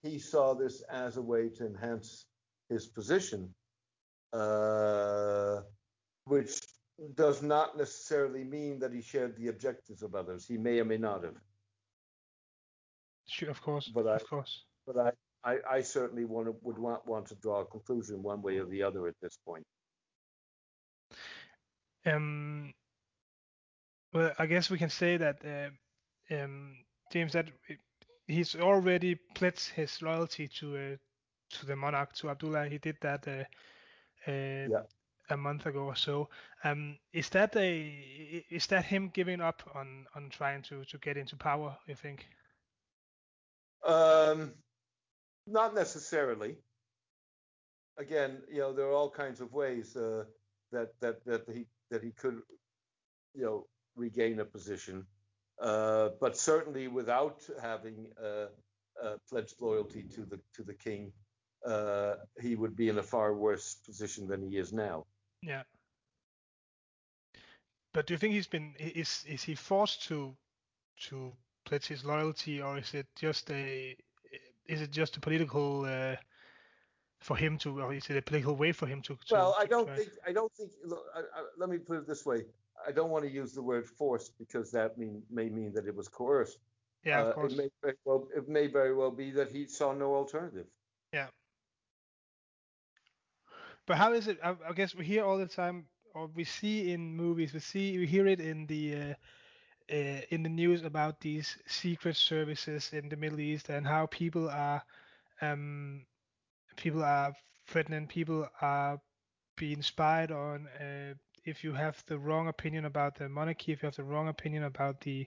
he 0.03 0.19
saw 0.19 0.55
this 0.55 0.83
as 0.91 1.17
a 1.17 1.23
way 1.23 1.49
to 1.49 1.67
enhance 1.67 2.27
his 2.69 2.87
position, 2.87 3.49
uh, 4.33 5.61
which 6.27 6.61
does 7.15 7.43
not 7.43 7.79
necessarily 7.79 8.45
mean 8.45 8.79
that 8.79 8.93
he 8.93 9.01
shared 9.01 9.37
the 9.37 9.49
objectives 9.49 10.03
of 10.03 10.15
others. 10.15 10.47
He 10.47 10.59
may 10.59 10.81
or 10.81 10.85
may 10.85 10.99
not 10.99 11.25
have. 11.25 11.37
Sure, 13.27 13.51
of 13.51 13.63
course, 13.63 13.89
But 13.89 14.07
I- 14.07 14.17
of 14.17 14.27
course. 14.29 14.65
But 14.87 14.99
I, 14.99 15.13
I, 15.45 15.59
I 15.69 15.83
certainly 15.83 16.25
want 16.25 16.47
to, 16.47 16.55
would 16.63 16.79
want, 16.79 17.07
want 17.07 17.27
to 17.29 17.35
draw 17.37 17.61
a 17.61 17.65
conclusion 17.67 18.23
one 18.23 18.43
way 18.43 18.59
or 18.59 18.67
the 18.67 18.83
other 18.83 19.07
at 19.09 19.15
this 19.21 19.39
point. 19.45 19.65
Um, 22.07 22.75
well, 24.13 24.33
I 24.39 24.47
guess 24.47 24.71
we 24.71 24.79
can 24.79 24.91
say 24.91 25.17
that 25.17 25.45
uh, 25.45 26.35
um, 26.35 26.77
James 27.13 27.33
that 27.33 27.49
he's 28.27 28.55
already 28.57 29.17
pledged 29.35 29.71
his 29.71 30.01
loyalty 30.03 30.49
to 30.49 30.77
uh, 30.77 30.97
to 31.51 31.67
the 31.67 31.77
monarch 31.77 32.13
to 32.15 32.31
Abdullah. 32.31 32.69
He 32.69 32.79
did 32.79 32.97
that 33.01 33.27
uh, 33.29 33.45
uh, 34.31 34.69
Yeah. 34.69 34.83
a 35.31 35.37
month 35.37 35.67
ago 35.67 35.85
or 35.85 35.97
so. 35.97 36.29
Um, 36.65 36.99
is 37.13 37.29
that 37.31 37.57
a 37.57 38.45
is 38.51 38.67
that 38.69 38.85
him 38.85 39.11
giving 39.13 39.41
up 39.41 39.63
on 39.75 40.07
on 40.15 40.31
trying 40.31 40.63
to 40.63 40.85
to 40.85 40.99
get 40.99 41.17
into 41.17 41.37
power? 41.37 41.77
You 41.87 41.95
think? 41.95 42.27
Um, 43.85 44.55
not 45.47 45.75
necessarily. 45.75 46.57
Again, 47.99 48.39
you 48.51 48.61
know, 48.61 48.73
there 48.73 48.87
are 48.87 48.93
all 48.93 49.11
kinds 49.11 49.41
of 49.41 49.53
ways 49.53 49.97
uh, 49.97 50.25
that 50.71 50.89
that 51.01 51.25
that 51.25 51.43
he 51.53 51.67
that 51.91 52.03
he 52.03 52.11
could, 52.13 52.41
you 53.35 53.45
know, 53.45 53.67
regain 53.97 54.41
a 54.41 54.45
position, 54.45 55.05
uh, 55.61 56.11
but 56.21 56.37
certainly 56.37 56.89
without 56.89 57.43
having 57.61 58.07
uh, 58.23 58.47
uh, 59.03 59.17
pledged 59.29 59.57
loyalty 59.61 60.03
to 60.15 60.25
the 60.25 60.41
to 60.55 60.63
the 60.63 60.75
king, 60.75 61.13
uh, 61.67 62.15
he 62.41 62.57
would 62.57 62.77
be 62.77 62.89
in 62.89 62.99
a 62.99 63.03
far 63.03 63.35
worse 63.35 63.77
position 63.87 64.27
than 64.27 64.43
he 64.43 64.57
is 64.57 64.73
now. 64.73 65.05
Yeah. 65.43 65.63
But 67.93 68.07
do 68.07 68.15
you 68.15 68.19
think 68.19 68.33
he's 68.35 68.47
been 68.47 68.75
is 68.79 69.25
is 69.29 69.43
he 69.43 69.55
forced 69.55 70.05
to 70.05 70.35
to 71.09 71.33
pledge 71.65 71.87
his 71.87 72.05
loyalty, 72.05 72.63
or 72.63 72.79
is 72.79 72.95
it 72.95 73.07
just 73.17 73.51
a 73.51 73.97
is 74.73 74.81
it 74.81 74.91
just 74.91 75.17
a 75.17 75.21
political 75.21 75.85
uh, 75.85 76.17
for 77.21 77.37
him 77.37 77.59
to, 77.59 77.69
or 77.83 77.93
is 77.95 78.09
it 78.11 78.17
a 78.17 78.23
political 78.23 78.57
way 78.57 78.73
for 78.73 78.87
him 78.87 79.01
to? 79.03 79.13
to 79.27 79.35
Well, 79.35 79.55
I 79.59 79.67
don't 79.67 79.87
try- 79.87 79.97
think 79.99 80.11
I 80.27 80.33
don't 80.33 80.53
think. 80.59 80.71
Look, 80.85 81.05
I, 81.15 81.21
I, 81.21 81.41
let 81.61 81.69
me 81.69 81.79
put 81.79 81.99
it 81.99 82.07
this 82.07 82.25
way: 82.25 82.41
I 82.89 82.93
don't 82.93 83.11
want 83.11 83.25
to 83.25 83.31
use 83.31 83.53
the 83.53 83.63
word 83.63 83.87
forced 83.87 84.33
because 84.39 84.71
that 84.73 84.91
mean 84.99 85.23
may 85.31 85.49
mean 85.59 85.73
that 85.75 85.87
it 85.87 85.95
was 85.95 86.09
coerced. 86.09 86.59
Yeah, 87.05 87.21
Uh, 87.21 87.29
of 87.29 87.35
course. 87.35 87.53
It 87.53 87.59
may, 87.59 87.69
very 87.83 87.97
well, 88.07 88.29
it 88.39 88.49
may 88.49 88.67
very 88.69 88.95
well 88.95 89.11
be 89.11 89.31
that 89.33 89.49
he 89.51 89.67
saw 89.67 89.93
no 89.93 90.15
alternative. 90.15 90.67
Yeah. 91.13 91.29
But 93.87 93.97
how 93.99 94.13
is 94.13 94.29
it? 94.29 94.39
I, 94.43 94.55
I 94.69 94.73
guess 94.73 94.95
we 94.95 95.05
hear 95.05 95.25
all 95.25 95.39
the 95.39 95.53
time, 95.63 95.87
or 96.15 96.29
we 96.29 96.45
see 96.45 96.93
in 96.93 97.15
movies, 97.17 97.53
we 97.53 97.61
see, 97.61 97.99
we 97.99 98.07
hear 98.07 98.27
it 98.29 98.41
in 98.41 98.67
the 98.67 98.83
uh, 98.95 99.15
uh, 99.91 100.21
in 100.31 100.43
the 100.43 100.49
news 100.49 100.85
about 100.85 101.21
these 101.21 101.57
secret 101.67 102.17
services 102.17 102.91
in 102.93 103.09
the 103.09 103.17
Middle 103.17 103.41
East 103.41 103.69
and 103.69 103.87
how 103.87 104.07
people 104.07 104.49
are 104.49 104.83
um, 105.41 106.05
people 106.77 107.03
are 107.03 107.35
threatening, 107.67 108.07
people 108.07 108.49
are 108.61 109.01
being 109.57 109.83
spied 109.83 110.31
on. 110.31 110.69
Uh, 110.81 111.15
if 111.45 111.65
you 111.65 111.73
have 111.73 112.03
the 112.07 112.19
wrong 112.19 112.49
opinion 112.49 112.85
about 112.85 113.17
the 113.17 113.29
monarchy, 113.29 113.73
if 113.73 113.83
you 113.83 113.87
have 113.87 113.97
the 113.97 114.05
wrong 114.05 114.29
opinion 114.29 114.65
about 114.65 115.01
the 115.01 115.27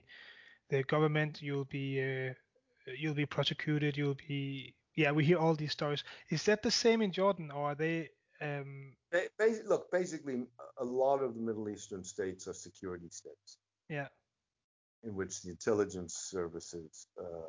the 0.70 0.82
government, 0.84 1.42
you'll 1.42 1.66
be 1.66 2.00
uh, 2.00 2.32
you'll 2.98 3.14
be 3.14 3.26
prosecuted. 3.26 3.96
You'll 3.96 4.18
be 4.28 4.74
yeah. 4.94 5.12
We 5.12 5.24
hear 5.24 5.38
all 5.38 5.54
these 5.54 5.72
stories. 5.72 6.04
Is 6.30 6.44
that 6.44 6.62
the 6.62 6.70
same 6.70 7.02
in 7.02 7.12
Jordan, 7.12 7.50
or 7.50 7.72
are 7.72 7.74
they? 7.74 8.10
Um, 8.40 8.94
look, 9.66 9.90
basically, 9.90 10.44
a 10.78 10.84
lot 10.84 11.22
of 11.22 11.34
the 11.34 11.40
Middle 11.40 11.68
Eastern 11.68 12.04
states 12.04 12.46
are 12.48 12.52
security 12.52 13.08
states 13.10 13.58
yeah, 13.88 14.08
in 15.06 15.14
which 15.14 15.42
the 15.42 15.50
intelligence 15.50 16.14
services, 16.14 17.06
uh, 17.18 17.48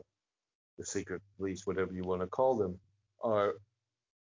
the 0.77 0.85
secret 0.85 1.21
police, 1.37 1.65
whatever 1.65 1.91
you 1.93 2.03
want 2.03 2.21
to 2.21 2.27
call 2.27 2.55
them, 2.55 2.79
are 3.23 3.55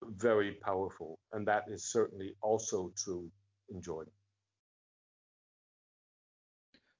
very 0.01 0.53
powerful, 0.53 1.19
and 1.33 1.47
that 1.47 1.65
is 1.69 1.91
certainly 1.91 2.33
also 2.41 2.91
true 2.97 3.29
in 3.69 3.81
Jordan. 3.81 4.11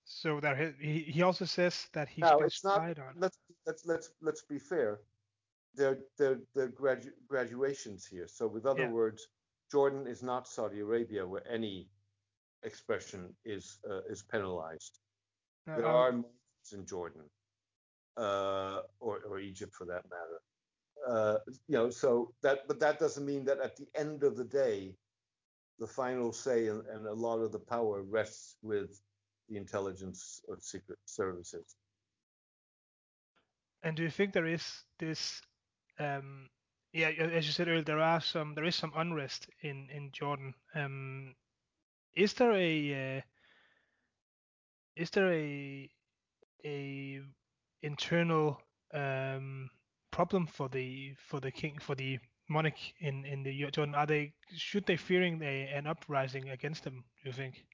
so 0.03 0.39
that 0.41 0.75
he, 0.79 0.99
he 0.99 1.21
also 1.21 1.45
says 1.45 1.87
that 1.93 2.09
he's 2.09 2.21
Now, 2.21 2.39
it's 2.39 2.63
not. 2.63 2.81
on. 2.99 3.13
Let's 3.15 3.37
let's 3.65 3.85
let's 3.85 4.09
let's 4.21 4.43
be 4.43 4.59
fair. 4.59 4.99
There 5.73 5.99
there 6.17 6.39
there 6.53 6.65
are 6.65 6.69
gradu- 6.69 7.15
graduations 7.27 8.05
here. 8.05 8.27
So, 8.27 8.45
with 8.45 8.65
other 8.65 8.83
Yeah. 8.83 8.91
words, 8.91 9.29
Jordan 9.71 10.07
is 10.07 10.21
not 10.21 10.47
Saudi 10.49 10.81
Arabia, 10.81 11.25
where 11.25 11.47
any 11.49 11.87
expression 12.63 13.33
is 13.45 13.79
uh, 13.89 14.01
is 14.09 14.21
penalized. 14.21 14.99
There 15.65 15.85
are 15.85 16.11
monarchs 16.11 16.73
in 16.73 16.85
Jordan, 16.85 17.23
uh, 18.17 18.81
or 18.99 19.19
or 19.27 19.39
Egypt 19.39 19.73
for 19.75 19.85
that 19.85 20.03
matter. 20.09 20.41
Uh, 21.07 21.37
you 21.67 21.77
know, 21.77 21.89
so 21.89 22.33
that 22.41 22.67
but 22.67 22.79
that 22.79 22.99
doesn't 22.99 23.25
mean 23.25 23.45
that 23.45 23.59
at 23.59 23.75
the 23.75 23.87
end 23.95 24.23
of 24.23 24.37
the 24.37 24.43
day, 24.43 24.95
the 25.79 25.87
final 25.87 26.31
say 26.31 26.67
and, 26.67 26.85
and 26.87 27.07
a 27.07 27.13
lot 27.13 27.39
of 27.39 27.51
the 27.51 27.59
power 27.59 28.03
rests 28.03 28.55
with 28.61 29.01
the 29.49 29.57
intelligence 29.57 30.41
or 30.47 30.57
secret 30.59 30.99
services. 31.05 31.75
And 33.83 33.97
do 33.97 34.03
you 34.03 34.09
think 34.09 34.33
there 34.33 34.45
is 34.45 34.83
this? 34.99 35.41
Um, 35.99 36.49
yeah, 36.93 37.09
as 37.09 37.47
you 37.47 37.53
said 37.53 37.67
earlier, 37.67 37.83
there 37.83 37.99
are 37.99 38.21
some 38.21 38.53
there 38.53 38.65
is 38.65 38.75
some 38.75 38.93
unrest 38.95 39.47
in 39.61 39.89
in 39.91 40.11
Jordan. 40.11 40.53
Um, 40.75 41.35
is 42.13 42.33
there 42.33 42.51
a 42.51 43.17
uh, 43.17 43.21
is 44.95 45.09
there 45.11 45.31
a 45.31 45.89
a 46.65 47.21
internal 47.81 48.61
um, 48.93 49.69
problem 50.11 50.47
for 50.47 50.69
the 50.69 51.13
for 51.29 51.39
the 51.39 51.51
king 51.51 51.77
for 51.79 51.95
the 51.95 52.19
monarch 52.49 52.77
in 52.99 53.25
in 53.25 53.43
the 53.43 53.53
Jordan? 53.71 53.95
Are 53.95 54.05
they 54.05 54.33
should 54.55 54.85
they 54.85 54.97
fearing 54.97 55.41
a, 55.41 55.67
an 55.73 55.87
uprising 55.87 56.49
against 56.49 56.83
them? 56.83 57.03
Do 57.23 57.29
you 57.29 57.33
think? 57.33 57.65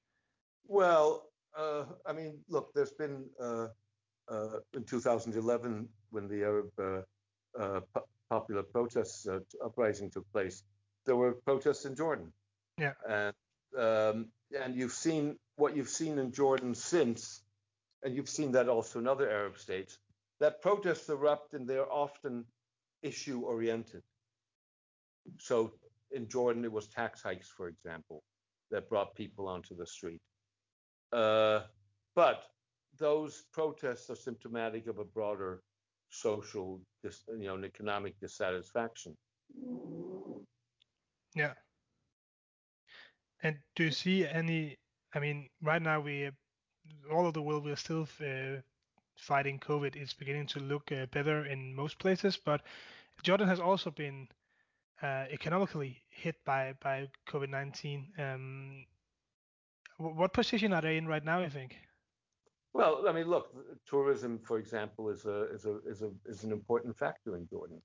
Well, 0.67 1.29
uh, 1.57 1.85
I 2.05 2.13
mean, 2.13 2.39
look, 2.49 2.73
there's 2.73 2.91
been 2.91 3.25
uh, 3.41 3.67
uh, 4.29 4.59
in 4.73 4.83
2011 4.83 5.87
when 6.11 6.27
the 6.27 6.43
Arab 6.43 6.69
uh, 6.79 7.01
uh, 7.59 7.79
popular 8.29 8.63
protests 8.63 9.27
uh, 9.27 9.39
uprising 9.63 10.09
took 10.11 10.29
place, 10.31 10.63
there 11.05 11.15
were 11.15 11.33
protests 11.33 11.85
in 11.85 11.95
Jordan. 11.95 12.31
Yeah. 12.77 12.93
And 13.09 13.33
um, 13.77 14.27
and 14.57 14.75
you've 14.75 14.93
seen 14.93 15.37
what 15.57 15.75
you've 15.75 15.89
seen 15.89 16.17
in 16.17 16.31
Jordan 16.31 16.73
since, 16.73 17.41
and 18.03 18.15
you've 18.15 18.29
seen 18.29 18.51
that 18.53 18.69
also 18.69 18.99
in 18.99 19.07
other 19.07 19.29
Arab 19.29 19.57
states. 19.57 19.97
That 20.39 20.61
protests 20.61 21.09
erupt 21.09 21.53
and 21.53 21.67
they're 21.67 21.91
often 21.91 22.45
issue 23.01 23.41
oriented. 23.41 24.03
So 25.39 25.73
in 26.11 26.27
Jordan, 26.29 26.63
it 26.63 26.71
was 26.71 26.87
tax 26.87 27.21
hikes, 27.21 27.49
for 27.49 27.67
example, 27.67 28.23
that 28.71 28.87
brought 28.87 29.15
people 29.15 29.47
onto 29.47 29.75
the 29.75 29.85
street. 29.85 30.21
Uh, 31.11 31.61
but 32.15 32.43
those 32.97 33.43
protests 33.51 34.09
are 34.09 34.15
symptomatic 34.15 34.87
of 34.87 34.99
a 34.99 35.05
broader 35.05 35.61
social, 36.09 36.79
you 37.03 37.47
know, 37.47 37.55
and 37.55 37.65
economic 37.65 38.19
dissatisfaction. 38.19 39.15
Yeah. 41.35 41.53
And 43.43 43.57
do 43.75 43.85
you 43.85 43.91
see 43.91 44.25
any? 44.25 44.77
I 45.13 45.19
mean, 45.19 45.49
right 45.61 45.81
now 45.81 45.99
we, 45.99 46.29
all 47.11 47.27
of 47.27 47.33
the 47.33 47.41
world, 47.41 47.65
we're 47.65 47.75
still 47.75 48.07
uh, 48.21 48.61
fighting 49.15 49.59
COVID. 49.59 49.95
It's 49.95 50.13
beginning 50.13 50.47
to 50.47 50.59
look 50.59 50.91
uh, 50.91 51.05
better 51.07 51.45
in 51.45 51.75
most 51.75 51.99
places, 51.99 52.37
but 52.37 52.61
Jordan 53.23 53.47
has 53.47 53.59
also 53.59 53.91
been 53.91 54.27
uh, 55.01 55.25
economically 55.31 56.01
hit 56.09 56.35
by 56.45 56.73
by 56.81 57.07
COVID-19. 57.27 58.19
Um, 58.19 58.85
what 59.97 60.33
position 60.33 60.73
are 60.73 60.81
they 60.81 60.97
in 60.97 61.07
right 61.07 61.23
now? 61.23 61.39
I 61.39 61.49
think. 61.49 61.77
Well, 62.73 63.05
I 63.07 63.11
mean, 63.11 63.27
look, 63.27 63.47
tourism, 63.87 64.39
for 64.39 64.59
example, 64.59 65.09
is 65.09 65.25
a 65.25 65.53
is 65.53 65.65
a 65.65 65.79
is 65.87 66.01
a 66.03 66.11
is 66.25 66.43
an 66.43 66.51
important 66.51 66.97
factor 66.97 67.35
in 67.35 67.47
Jordan. 67.47 67.81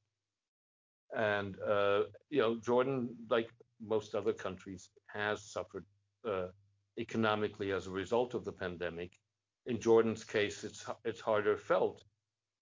And 1.17 1.57
uh, 1.61 2.05
you 2.31 2.41
know, 2.41 2.57
Jordan, 2.57 3.11
like 3.31 3.51
most 3.81 4.15
other 4.15 4.33
countries, 4.33 4.91
has 5.07 5.43
suffered 5.43 5.85
uh, 6.29 6.49
economically 6.99 7.73
as 7.73 7.87
a 7.87 7.91
result 7.91 8.35
of 8.35 8.45
the 8.45 8.53
pandemic. 8.53 9.13
In 9.67 9.81
Jordan's 9.81 10.25
case, 10.25 10.65
it's 10.65 10.85
it's 11.05 11.21
harder 11.21 11.57
felt 11.57 12.05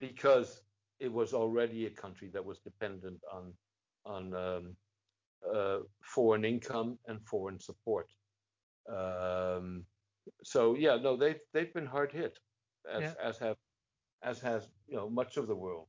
because 0.01 0.63
it 0.99 1.13
was 1.13 1.33
already 1.33 1.87
a 1.87 1.91
country 1.91 2.29
that 2.33 2.45
was 2.45 2.59
dependent 2.59 3.21
on 3.33 3.53
on 4.05 4.35
um, 4.35 4.77
uh, 5.55 5.79
foreign 6.03 6.45
income 6.45 6.99
and 7.07 7.21
foreign 7.27 7.59
support. 7.59 8.11
Um, 8.89 9.85
so 10.45 10.75
yeah, 10.75 10.97
no, 10.97 11.17
they've 11.17 11.41
they've 11.53 11.73
been 11.73 11.87
hard 11.87 12.13
hit, 12.13 12.39
as 12.91 13.03
yeah. 13.03 13.15
as 13.23 13.39
have 13.39 13.57
as 14.23 14.41
has 14.41 14.69
you 14.87 14.97
know 14.97 15.09
much 15.09 15.37
of 15.37 15.47
the 15.47 15.57
world. 15.57 15.87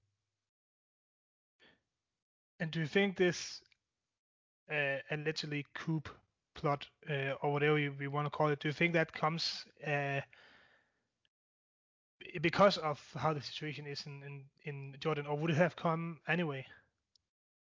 And 2.60 2.72
do 2.72 2.80
you 2.80 2.88
think 2.88 3.18
this 3.18 3.62
uh, 4.72 4.98
allegedly 5.10 5.66
coup 5.74 6.04
plot 6.54 6.88
uh, 7.10 7.34
or 7.42 7.54
whatever 7.54 7.76
we, 7.76 8.08
want 8.08 8.26
to 8.26 8.30
call 8.30 8.50
it, 8.50 8.60
do 8.60 8.68
you 8.68 8.74
think 8.74 8.94
that 8.94 9.12
comes 9.14 9.66
uh, 9.86 10.22
because 12.42 12.78
of 12.78 13.02
how 13.16 13.34
the 13.34 13.42
situation 13.42 13.86
is 13.88 14.04
in, 14.06 14.22
in, 14.24 14.44
in 14.64 14.96
Jordan, 15.00 15.26
or 15.26 15.38
would 15.38 15.52
it 15.52 15.58
have 15.58 15.76
come 15.76 16.20
anyway? 16.28 16.66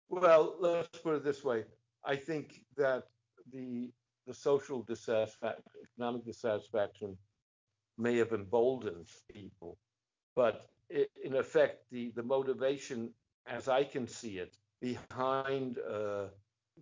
Well, 0.09 0.55
let's 0.61 0.99
put 0.99 1.17
it 1.17 1.25
this 1.25 1.45
way. 1.45 1.65
I 2.05 2.17
think 2.17 2.61
that 2.77 3.05
the 3.53 3.91
the 4.27 4.35
social 4.35 4.83
dissatisfaction, 4.83 5.63
economic 5.83 6.25
dissatisfaction, 6.25 7.17
may 7.99 8.17
have 8.17 8.33
emboldened 8.33 9.09
people, 9.33 9.77
but 10.35 10.67
it, 10.89 11.11
in 11.23 11.35
effect, 11.35 11.85
the 11.91 12.13
the 12.15 12.23
motivation, 12.23 13.11
as 13.47 13.69
I 13.69 13.85
can 13.85 14.07
see 14.07 14.39
it, 14.39 14.57
behind 14.81 15.79
uh, 15.79 16.27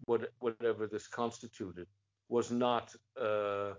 what, 0.07 0.31
whatever 0.41 0.87
this 0.87 1.09
constituted, 1.09 1.87
was 2.29 2.51
not 2.51 2.95
uh, 3.21 3.75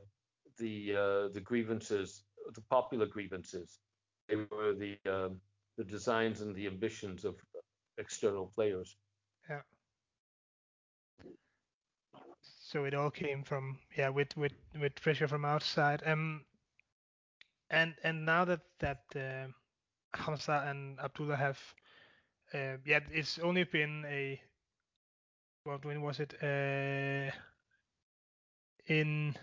the 0.57 0.95
uh, 0.95 1.27
the 1.33 1.41
grievances, 1.43 2.23
the 2.53 2.61
popular 2.69 3.05
grievances. 3.05 3.79
They 4.29 4.35
were 4.35 4.73
the 4.73 4.97
um, 5.11 5.41
the 5.77 5.83
designs 5.83 6.41
and 6.41 6.55
the 6.55 6.67
ambitions 6.67 7.25
of 7.25 7.35
external 7.97 8.51
players. 8.55 8.97
Yeah. 9.49 9.61
So 12.59 12.85
it 12.85 12.93
all 12.93 13.11
came 13.11 13.43
from 13.43 13.79
yeah 13.97 14.09
with 14.09 14.35
with 14.37 14.53
with 14.79 14.95
pressure 15.01 15.27
from 15.27 15.45
outside. 15.45 16.03
Um. 16.05 16.45
And 17.69 17.95
and 18.03 18.25
now 18.25 18.45
that 18.45 18.61
that 18.79 19.01
uh, 19.15 19.47
Hamza 20.13 20.63
and 20.67 20.99
Abdullah 20.99 21.37
have 21.37 21.59
uh, 22.53 22.77
yeah 22.85 22.99
it's 23.11 23.39
only 23.39 23.63
been 23.63 24.05
a 24.07 24.39
what 25.63 25.85
when 25.85 26.01
was 26.01 26.19
it 26.19 26.33
uh 26.43 27.31
in 28.87 29.35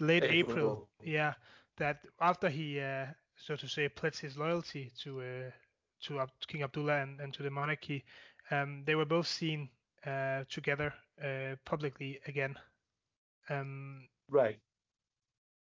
late 0.00 0.24
April, 0.24 0.30
April? 0.30 0.88
Yeah 1.02 1.34
that 1.80 2.06
after 2.20 2.48
he 2.48 2.78
uh, 2.78 3.06
so 3.36 3.56
to 3.56 3.66
say 3.66 3.88
pledged 3.88 4.20
his 4.20 4.36
loyalty 4.38 4.92
to 5.02 5.20
uh, 5.20 5.50
to 6.02 6.26
King 6.46 6.62
Abdullah 6.62 7.02
and, 7.02 7.20
and 7.20 7.34
to 7.34 7.42
the 7.42 7.50
monarchy 7.50 8.04
um, 8.50 8.84
they 8.84 8.94
were 8.94 9.04
both 9.04 9.26
seen 9.26 9.68
uh, 10.06 10.44
together 10.48 10.94
uh, 11.22 11.56
publicly 11.64 12.20
again. 12.26 12.54
Um, 13.48 14.06
right. 14.30 14.58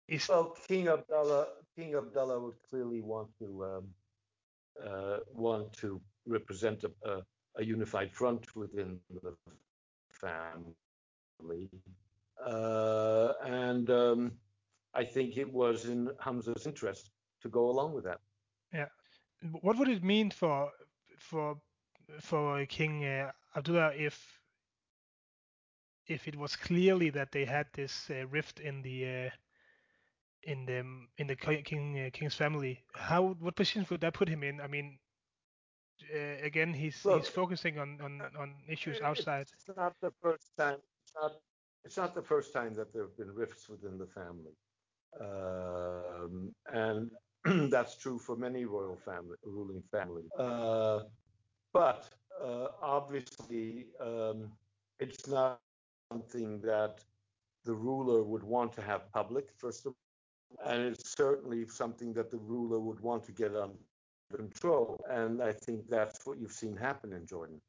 is, 0.09 0.29
well 0.29 0.57
King 0.67 0.89
Abdullah 0.89 1.47
King 1.77 1.95
Abdullah 1.95 2.41
would 2.41 2.57
clearly 2.71 3.01
want 3.01 3.29
to 3.41 3.65
um, 3.65 3.89
uh, 4.83 5.19
want 5.33 5.73
to 5.75 6.01
represent 6.27 6.85
a, 6.85 6.91
a, 7.11 7.23
a 7.57 7.65
unified 7.65 8.13
front 8.13 8.55
within 8.57 8.99
the 9.11 9.35
family 10.11 11.71
uh, 12.45 13.33
and 13.45 13.91
um, 13.91 14.33
I 14.95 15.05
think 15.05 15.37
it 15.37 15.53
was 15.53 15.87
in 15.87 16.11
Hamza's 16.21 16.67
interest 16.67 17.11
to 17.43 17.49
go 17.49 17.71
along 17.71 17.95
with 17.95 18.05
that. 18.05 18.21
Yeah. 18.73 18.89
What 19.61 19.79
would 19.79 19.89
it 19.89 20.03
mean 20.03 20.31
for 20.31 20.71
for 21.19 21.57
for 22.21 22.65
King 22.67 23.05
uh, 23.05 23.33
Abdullah 23.57 23.93
if 23.95 24.41
if 26.07 26.29
it 26.29 26.37
was 26.37 26.57
clearly 26.57 27.11
that 27.11 27.33
they 27.33 27.45
had 27.45 27.67
this 27.73 28.11
uh, 28.11 28.27
rift 28.29 28.61
in 28.61 28.83
the 28.83 29.07
uh, 29.07 29.31
in 30.43 30.67
the 30.67 30.85
in 31.19 31.27
the 31.27 31.37
king 31.37 32.07
uh, 32.07 32.11
king's 32.13 32.35
family? 32.35 32.83
How 32.95 33.37
what 33.41 33.57
position 33.57 33.87
would 33.91 34.01
that 34.01 34.15
put 34.15 34.29
him 34.29 34.43
in? 34.43 34.61
I 34.61 34.67
mean, 34.67 34.99
uh, 36.15 36.45
again, 36.45 36.73
he's 36.73 37.01
he's 37.03 37.29
focusing 37.29 37.79
on, 37.79 37.99
on 38.03 38.21
on 38.39 38.55
issues 38.69 39.01
outside. 39.01 39.47
It's 39.53 39.77
not 39.77 39.95
the 40.01 40.13
first 40.23 40.53
time. 40.57 40.79
It's 41.03 41.13
not 41.21 41.33
it's 41.85 41.97
not 41.97 42.15
the 42.15 42.23
first 42.23 42.53
time 42.53 42.75
that 42.75 42.93
there 42.93 43.03
have 43.03 43.17
been 43.17 43.35
rifts 43.35 43.69
within 43.69 43.99
the 43.99 44.07
family. 44.07 44.55
Um, 45.21 46.55
and 46.73 47.11
that's 47.71 47.97
true 47.97 48.19
for 48.19 48.37
many 48.37 48.65
royal 48.65 48.97
family, 48.97 49.37
ruling 49.45 49.83
families. 49.93 50.31
Uh, 50.39 51.01
but 51.73 52.09
uh, 52.43 52.69
obviously, 52.83 53.87
um, 54.01 54.51
it's 54.99 55.29
not 55.29 55.61
something 56.11 56.61
that 56.63 57.01
the 57.65 57.75
ruler 57.75 58.23
would 58.23 58.43
want 58.43 58.73
to 58.73 58.83
have 58.83 59.11
public, 59.13 59.49
first 59.57 59.87
of 59.87 59.93
all, 59.93 60.73
and 60.73 60.83
it's 60.83 61.15
certainly 61.17 61.67
something 61.67 62.13
that 62.15 62.31
the 62.31 62.39
ruler 62.39 62.81
would 62.81 63.01
want 63.01 63.25
to 63.25 63.33
get 63.33 63.55
under 63.55 63.79
control. 64.33 65.01
And 65.11 65.43
I 65.43 65.53
think 65.53 65.89
that's 65.89 66.25
what 66.27 66.39
you've 66.39 66.53
seen 66.53 66.77
happen 66.77 67.13
in 67.13 67.27
Jordan. 67.27 67.61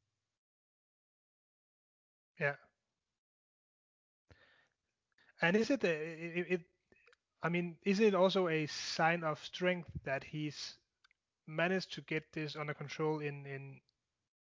Yeah, 2.39 2.55
and 5.41 5.55
is 5.55 5.69
it, 5.69 5.83
a, 5.83 5.87
it, 5.87 6.45
it, 6.49 6.61
I 7.43 7.49
mean, 7.49 7.75
is 7.83 7.99
it 7.99 8.15
also 8.15 8.47
a 8.47 8.65
sign 8.67 9.23
of 9.23 9.43
strength 9.43 9.89
that 10.03 10.23
he's 10.23 10.75
managed 11.47 11.93
to 11.93 12.01
get 12.01 12.23
this 12.33 12.55
under 12.55 12.73
control 12.73 13.19
in 13.19 13.45
in 13.45 13.79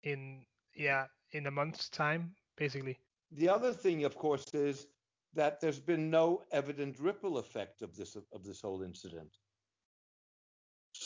in 0.03 0.45
yeah 0.75 1.05
in 1.31 1.47
a 1.47 1.51
month's 1.51 1.89
time, 1.89 2.35
basically? 2.57 2.99
The 3.31 3.49
other 3.49 3.73
thing, 3.73 4.03
of 4.03 4.15
course, 4.15 4.45
is 4.53 4.87
that 5.33 5.61
there's 5.61 5.79
been 5.79 6.09
no 6.09 6.43
evident 6.51 6.99
ripple 6.99 7.37
effect 7.37 7.81
of 7.81 7.95
this 7.95 8.15
of 8.15 8.43
this 8.43 8.61
whole 8.61 8.81
incident. 8.81 9.37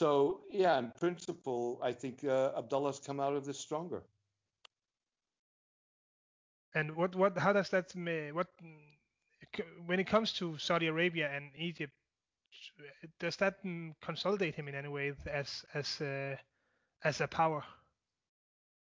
So 0.03 0.41
yeah, 0.51 0.77
in 0.79 0.91
principle, 0.99 1.79
I 1.81 1.93
think 1.93 2.25
uh, 2.25 2.51
Abdullah's 2.57 2.99
come 2.99 3.21
out 3.21 3.37
of 3.37 3.45
this 3.45 3.57
stronger. 3.57 4.03
And 6.75 6.93
what 6.93 7.15
what 7.15 7.37
how 7.37 7.53
does 7.53 7.69
that 7.69 7.93
what 8.33 8.47
when 9.85 10.01
it 10.01 10.07
comes 10.07 10.33
to 10.33 10.57
Saudi 10.57 10.87
Arabia 10.87 11.31
and 11.33 11.51
Egypt, 11.55 11.93
does 13.17 13.37
that 13.37 13.59
consolidate 14.01 14.55
him 14.55 14.67
in 14.67 14.75
any 14.75 14.89
way 14.89 15.13
as 15.25 15.63
as 15.73 16.01
a, 16.01 16.37
as 17.05 17.21
a 17.21 17.27
power? 17.27 17.63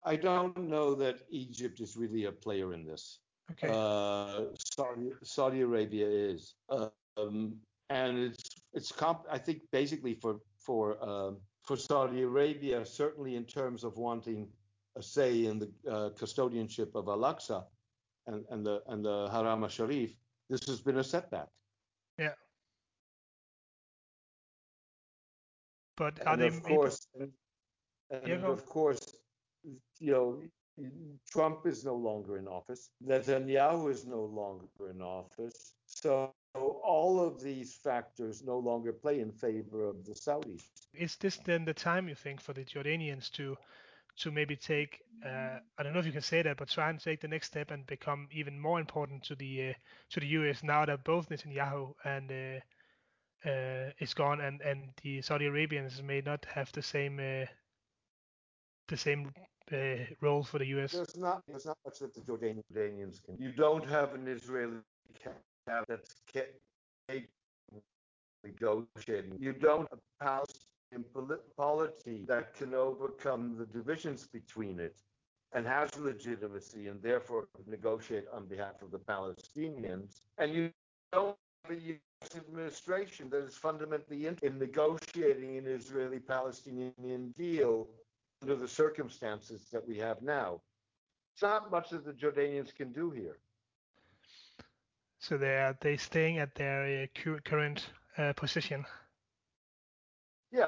I 0.03 0.17
don't 0.17 0.67
know 0.67 0.95
that 0.95 1.21
Egypt 1.29 1.79
is 1.79 1.95
really 1.95 2.25
a 2.25 2.31
player 2.33 2.73
in 2.73 2.83
this. 2.83 3.19
Okay. 3.51 3.69
Uh, 3.71 4.51
Saudi, 4.75 5.13
Saudi 5.23 5.61
Arabia 5.61 6.09
is, 6.09 6.55
um, 6.69 7.55
and 7.89 8.17
it's 8.17 8.49
it's 8.73 8.91
comp- 8.91 9.31
I 9.31 9.37
think 9.37 9.61
basically 9.71 10.13
for 10.13 10.41
for 10.65 10.97
um, 11.03 11.37
for 11.61 11.77
Saudi 11.77 12.21
Arabia, 12.23 12.85
certainly 12.85 13.35
in 13.35 13.45
terms 13.45 13.83
of 13.83 13.97
wanting 13.97 14.47
a 14.97 15.03
say 15.03 15.45
in 15.45 15.59
the 15.59 15.69
uh, 15.89 16.09
custodianship 16.19 16.95
of 16.95 17.07
Al-Aqsa 17.07 17.63
and, 18.27 18.45
and 18.49 18.65
the 18.65 18.81
and 18.87 19.03
the 19.03 19.29
Haram 19.31 19.63
al-Sharif, 19.63 20.11
this 20.49 20.65
has 20.67 20.81
been 20.81 20.97
a 20.97 21.03
setback. 21.03 21.47
Yeah. 22.17 22.35
But 25.97 26.19
and 26.27 26.41
of 26.41 26.63
course, 26.63 27.07
and, 27.19 27.31
and 28.11 28.27
yeah, 28.27 28.47
of 28.47 28.65
course, 28.65 29.15
you 29.99 30.11
know, 30.11 30.41
Trump 31.31 31.65
is 31.65 31.85
no 31.85 31.95
longer 31.95 32.37
in 32.37 32.47
office. 32.47 32.89
Netanyahu 33.05 33.91
is 33.91 34.05
no 34.05 34.23
longer 34.25 34.89
in 34.89 35.01
office. 35.01 35.75
So 35.85 36.33
all 36.55 37.19
of 37.19 37.41
these 37.41 37.75
factors 37.75 38.43
no 38.43 38.57
longer 38.57 38.93
play 38.93 39.19
in 39.19 39.31
favor 39.31 39.87
of 39.87 40.05
the 40.05 40.13
Saudis. 40.13 40.63
Is 40.93 41.15
this 41.17 41.37
then 41.37 41.65
the 41.65 41.73
time 41.73 42.07
you 42.07 42.15
think 42.15 42.41
for 42.41 42.53
the 42.53 42.63
Jordanians 42.63 43.31
to 43.33 43.57
to 44.17 44.31
maybe 44.31 44.55
take 44.55 45.01
uh, 45.25 45.59
I 45.77 45.83
don't 45.83 45.93
know 45.93 45.99
if 45.99 46.05
you 46.05 46.11
can 46.11 46.21
say 46.21 46.41
that, 46.41 46.57
but 46.57 46.69
try 46.69 46.89
and 46.89 46.99
take 46.99 47.21
the 47.21 47.27
next 47.27 47.47
step 47.47 47.71
and 47.71 47.85
become 47.87 48.27
even 48.31 48.59
more 48.59 48.79
important 48.79 49.23
to 49.23 49.35
the 49.35 49.69
uh, 49.69 49.73
to 50.11 50.19
the 50.19 50.27
US 50.27 50.63
now 50.63 50.85
that 50.85 51.03
both 51.03 51.29
Netanyahu 51.29 51.93
and 52.05 52.31
uh, 52.31 53.49
uh, 53.49 53.91
is 53.99 54.13
gone 54.13 54.41
and 54.41 54.61
and 54.61 54.89
the 55.03 55.21
Saudi 55.21 55.45
Arabians 55.47 56.01
may 56.01 56.21
not 56.21 56.45
have 56.45 56.71
the 56.71 56.81
same 56.81 57.19
uh, 57.19 57.45
the 58.87 58.97
same 58.97 59.33
uh, 59.71 60.05
role 60.21 60.43
for 60.43 60.59
the 60.59 60.67
US. 60.67 60.93
There's 60.93 61.17
not 61.17 61.43
there's 61.47 61.65
not 61.65 61.77
much 61.85 61.99
that 61.99 62.13
the 62.13 62.21
Jordanians 62.21 63.23
can. 63.23 63.37
You 63.37 63.51
don't 63.51 63.85
have 63.85 64.13
an 64.13 64.27
Israeli 64.27 64.77
cabinet 65.67 66.07
that's 66.33 67.25
negotiating. 68.43 69.37
You 69.39 69.53
don't 69.53 69.87
have 69.89 69.99
Palestine 70.21 71.05
polity 71.57 72.23
that 72.27 72.53
can 72.55 72.73
overcome 72.73 73.55
the 73.57 73.65
divisions 73.65 74.27
between 74.27 74.79
it 74.79 74.95
and 75.53 75.65
has 75.65 75.89
legitimacy 75.97 76.87
and 76.87 77.01
therefore 77.01 77.47
negotiate 77.67 78.25
on 78.33 78.45
behalf 78.45 78.81
of 78.81 78.91
the 78.91 78.99
Palestinians. 78.99 80.21
And 80.37 80.53
you 80.53 80.71
don't 81.11 81.35
have 81.63 81.77
a 81.77 81.81
U.S. 81.81 82.35
administration 82.35 83.29
that 83.29 83.43
is 83.43 83.55
fundamentally 83.55 84.27
in, 84.27 84.37
in 84.43 84.59
negotiating 84.59 85.57
an 85.57 85.67
Israeli 85.67 86.19
Palestinian 86.19 87.33
deal 87.37 87.87
under 88.41 88.55
the 88.55 88.67
circumstances 88.67 89.67
that 89.71 89.87
we 89.87 89.97
have 89.97 90.21
now. 90.21 90.61
It's 91.33 91.41
not 91.41 91.71
much 91.71 91.89
that 91.89 92.05
the 92.05 92.13
Jordanians 92.13 92.73
can 92.73 92.91
do 92.91 93.11
here. 93.11 93.37
So 95.27 95.37
they 95.37 95.57
are 95.57 95.75
they 95.81 95.97
staying 95.97 96.37
at 96.37 96.53
their 96.53 97.09
uh, 97.25 97.39
current 97.43 97.89
uh, 98.15 98.33
position. 98.33 98.85
Yeah, 100.51 100.67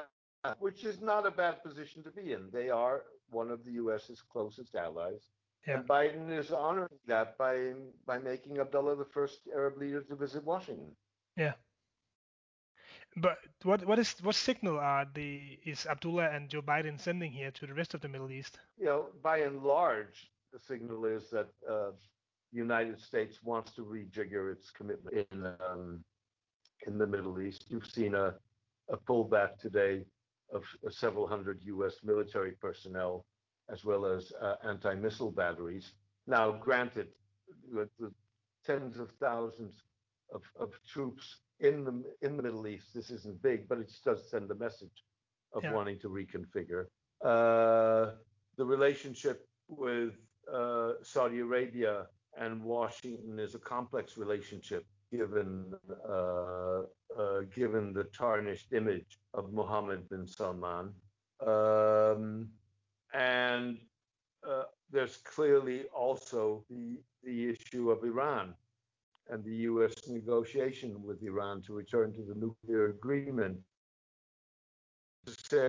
which 0.58 0.84
is 0.84 1.00
not 1.00 1.26
a 1.26 1.30
bad 1.30 1.62
position 1.62 2.02
to 2.02 2.10
be 2.10 2.32
in. 2.32 2.50
They 2.52 2.68
are 2.68 3.02
one 3.30 3.52
of 3.52 3.64
the 3.64 3.70
U.S.'s 3.82 4.20
closest 4.32 4.74
allies. 4.74 5.22
Yeah. 5.64 5.74
And 5.74 5.88
Biden 5.88 6.36
is 6.36 6.50
honoring 6.50 6.98
that 7.06 7.38
by 7.38 7.74
by 8.04 8.18
making 8.18 8.58
Abdullah 8.58 8.96
the 8.96 9.04
first 9.04 9.38
Arab 9.54 9.78
leader 9.78 10.02
to 10.02 10.16
visit 10.16 10.42
Washington. 10.42 10.90
Yeah. 11.36 11.52
But 13.16 13.38
what 13.62 13.86
what 13.86 14.00
is 14.00 14.10
what 14.22 14.34
signal 14.34 14.80
are 14.80 15.06
the 15.14 15.58
is 15.64 15.86
Abdullah 15.86 16.30
and 16.30 16.48
Joe 16.48 16.62
Biden 16.62 16.98
sending 16.98 17.30
here 17.30 17.52
to 17.52 17.66
the 17.66 17.74
rest 17.74 17.94
of 17.94 18.00
the 18.00 18.08
Middle 18.08 18.32
East? 18.32 18.58
You 18.76 18.86
know, 18.86 19.06
by 19.22 19.38
and 19.38 19.62
large, 19.62 20.32
the 20.52 20.58
signal 20.58 21.04
is 21.04 21.30
that 21.30 21.48
uh, 21.70 21.92
the 22.52 22.58
United 22.58 23.00
States 23.00 23.38
wants 23.42 23.72
to 23.72 23.82
rejigger 23.82 24.52
its 24.52 24.70
commitment 24.70 25.26
in 25.30 25.46
um, 25.46 26.04
in 26.86 26.98
the 26.98 27.06
Middle 27.06 27.40
East. 27.40 27.66
You've 27.68 27.86
seen 27.86 28.14
a 28.14 28.34
a 28.90 28.96
pullback 28.96 29.58
today 29.58 30.04
of 30.52 30.64
several 30.90 31.26
hundred 31.26 31.60
U.S. 31.64 31.96
military 32.02 32.52
personnel, 32.52 33.26
as 33.70 33.84
well 33.84 34.06
as 34.06 34.32
uh, 34.40 34.54
anti-missile 34.66 35.30
batteries. 35.30 35.92
Now, 36.26 36.52
granted, 36.52 37.08
with 37.70 37.90
the 37.98 38.10
tens 38.64 38.98
of 38.98 39.10
thousands 39.20 39.82
of, 40.34 40.42
of 40.58 40.72
troops 40.86 41.40
in 41.60 41.84
the 41.84 42.02
in 42.22 42.36
the 42.36 42.42
Middle 42.42 42.66
East, 42.66 42.94
this 42.94 43.10
isn't 43.10 43.42
big, 43.42 43.68
but 43.68 43.78
it 43.78 43.92
does 44.04 44.30
send 44.30 44.50
a 44.50 44.54
message 44.54 45.04
of 45.52 45.64
yeah. 45.64 45.72
wanting 45.72 45.98
to 46.00 46.08
reconfigure. 46.08 46.86
Uh, 47.24 48.12
the 48.56 48.64
relationship 48.64 49.46
with 49.68 50.14
uh, 50.52 50.92
Saudi 51.02 51.40
Arabia 51.40 52.06
and 52.38 52.62
Washington 52.62 53.38
is 53.38 53.54
a 53.54 53.58
complex 53.58 54.16
relationship 54.16 54.84
given 55.10 55.74
uh, 56.08 56.82
uh, 57.18 57.40
given 57.54 57.92
the 57.92 58.04
tarnished 58.04 58.72
image 58.72 59.18
of 59.34 59.52
Mohammed 59.52 60.08
bin 60.08 60.26
Salman. 60.26 60.92
Um, 61.44 62.48
and 63.14 63.78
uh, 64.48 64.64
there's 64.90 65.16
clearly 65.18 65.84
also 65.96 66.64
the, 66.70 66.98
the 67.24 67.50
issue 67.50 67.90
of 67.90 68.04
Iran 68.04 68.54
and 69.30 69.42
the 69.44 69.56
U.S. 69.70 69.94
negotiation 70.08 71.02
with 71.02 71.22
Iran 71.22 71.62
to 71.62 71.72
return 71.74 72.12
to 72.14 72.22
the 72.22 72.34
nuclear 72.34 72.90
agreement. 72.90 73.58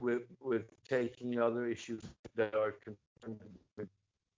With, 0.01 0.22
with 0.39 0.72
taking 0.88 1.39
other 1.39 1.65
issues 1.65 2.01
that 2.36 2.55
are 2.55 2.72
concerned 2.72 3.41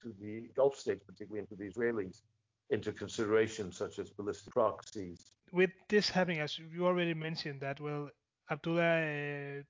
to 0.03 0.13
the 0.19 0.49
Gulf 0.55 0.77
states, 0.77 1.03
particularly 1.05 1.39
into 1.39 1.55
the 1.55 1.69
Israelis, 1.69 2.21
into 2.69 2.91
consideration, 2.91 3.71
such 3.71 3.99
as 3.99 4.09
ballistic 4.09 4.53
proxies. 4.53 5.31
With 5.51 5.71
this 5.89 6.09
happening, 6.09 6.39
as 6.39 6.57
you 6.57 6.85
already 6.85 7.13
mentioned, 7.13 7.61
that 7.61 7.79
well, 7.79 8.09
Abdullah, 8.49 9.59
uh, 9.59 9.63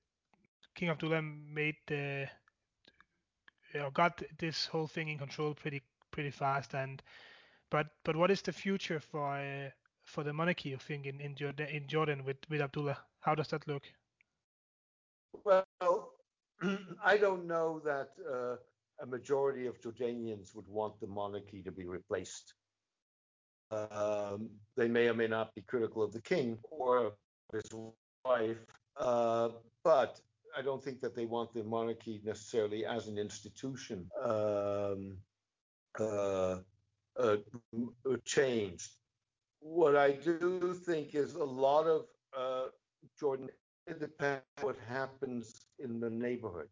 King 0.75 0.89
Abdullah 0.89 1.21
made 1.21 1.75
the, 1.87 2.27
uh, 3.75 3.89
got 3.89 4.21
this 4.39 4.65
whole 4.65 4.87
thing 4.87 5.09
in 5.09 5.17
control 5.17 5.53
pretty 5.53 5.81
pretty 6.11 6.31
fast. 6.31 6.75
And 6.75 7.01
but 7.69 7.87
but 8.03 8.15
what 8.15 8.31
is 8.31 8.41
the 8.41 8.53
future 8.53 8.99
for 8.99 9.37
uh, 9.37 9.69
for 10.03 10.23
the 10.23 10.33
monarchy? 10.33 10.69
You 10.69 10.77
think 10.77 11.05
in 11.05 11.19
in 11.19 11.35
Jordan, 11.35 11.67
in 11.69 11.87
Jordan 11.87 12.23
with 12.23 12.37
with 12.49 12.61
Abdullah? 12.61 12.97
How 13.21 13.35
does 13.35 13.47
that 13.49 13.67
look? 13.67 13.83
Well, 15.43 15.65
I 17.03 17.17
don't 17.17 17.47
know 17.47 17.79
that 17.85 18.09
uh, 18.29 18.55
a 19.01 19.05
majority 19.05 19.65
of 19.65 19.81
Jordanians 19.81 20.55
would 20.55 20.67
want 20.67 20.99
the 20.99 21.07
monarchy 21.07 21.61
to 21.63 21.71
be 21.71 21.85
replaced. 21.85 22.53
Um, 23.71 24.49
they 24.75 24.87
may 24.87 25.07
or 25.07 25.13
may 25.13 25.27
not 25.27 25.55
be 25.55 25.61
critical 25.61 26.03
of 26.03 26.11
the 26.11 26.21
king 26.21 26.57
or 26.69 27.13
his 27.53 27.69
wife, 28.25 28.57
uh, 28.97 29.49
but 29.83 30.19
I 30.57 30.61
don't 30.61 30.83
think 30.83 30.99
that 31.01 31.15
they 31.15 31.25
want 31.25 31.53
the 31.53 31.63
monarchy 31.63 32.21
necessarily 32.23 32.85
as 32.85 33.07
an 33.07 33.17
institution 33.17 34.09
um, 34.23 35.17
uh, 35.99 36.57
uh, 37.17 37.37
changed. 38.25 38.91
What 39.59 39.95
I 39.95 40.11
do 40.11 40.73
think 40.73 41.15
is 41.15 41.35
a 41.35 41.43
lot 41.43 41.87
of 41.87 42.05
uh, 42.37 42.65
Jordan 43.19 43.49
depends 43.99 44.43
what 44.61 44.75
happens 44.87 45.65
in 45.79 45.99
the 45.99 46.09
neighborhood. 46.09 46.67